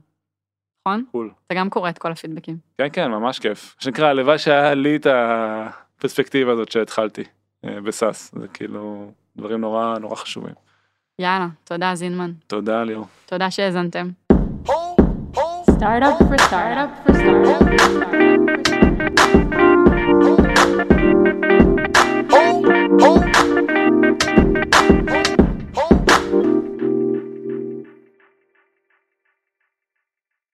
נכון? 0.88 1.04
cool. 1.12 1.30
אתה 1.48 1.56
גם 1.56 1.69
קורא 1.69 1.89
את 1.89 1.98
כל 1.98 2.12
הפידבקים. 2.12 2.58
כן, 2.78 2.88
כן, 2.93 3.12
ממש 3.12 3.39
כיף. 3.39 3.76
מה 3.78 3.84
שנקרא, 3.84 4.08
הלוואי 4.08 4.38
שהיה 4.38 4.74
לי 4.74 4.96
את 4.96 5.08
הפרספקטיבה 5.10 6.52
הזאת 6.52 6.72
שהתחלתי 6.72 7.24
אה, 7.65 7.82
בסאס. 7.82 8.32
זה 8.39 8.48
כאילו 8.48 9.12
דברים 9.38 9.62
נורא 9.62 10.00
נורא 10.00 10.15
חשובים. 10.15 10.54
יאללה, 11.19 11.48
תודה 11.63 11.96
זינמן. 11.96 12.32
תודה 12.48 12.84
ליאור. 12.84 13.06
תודה 13.26 13.52
שהאזנתם. 13.52 14.10
Startup 15.84 16.17
for 16.30 16.38
startup 16.48 16.91
for 17.04 17.13
startup. 17.19 17.63
Oh, 23.06 23.24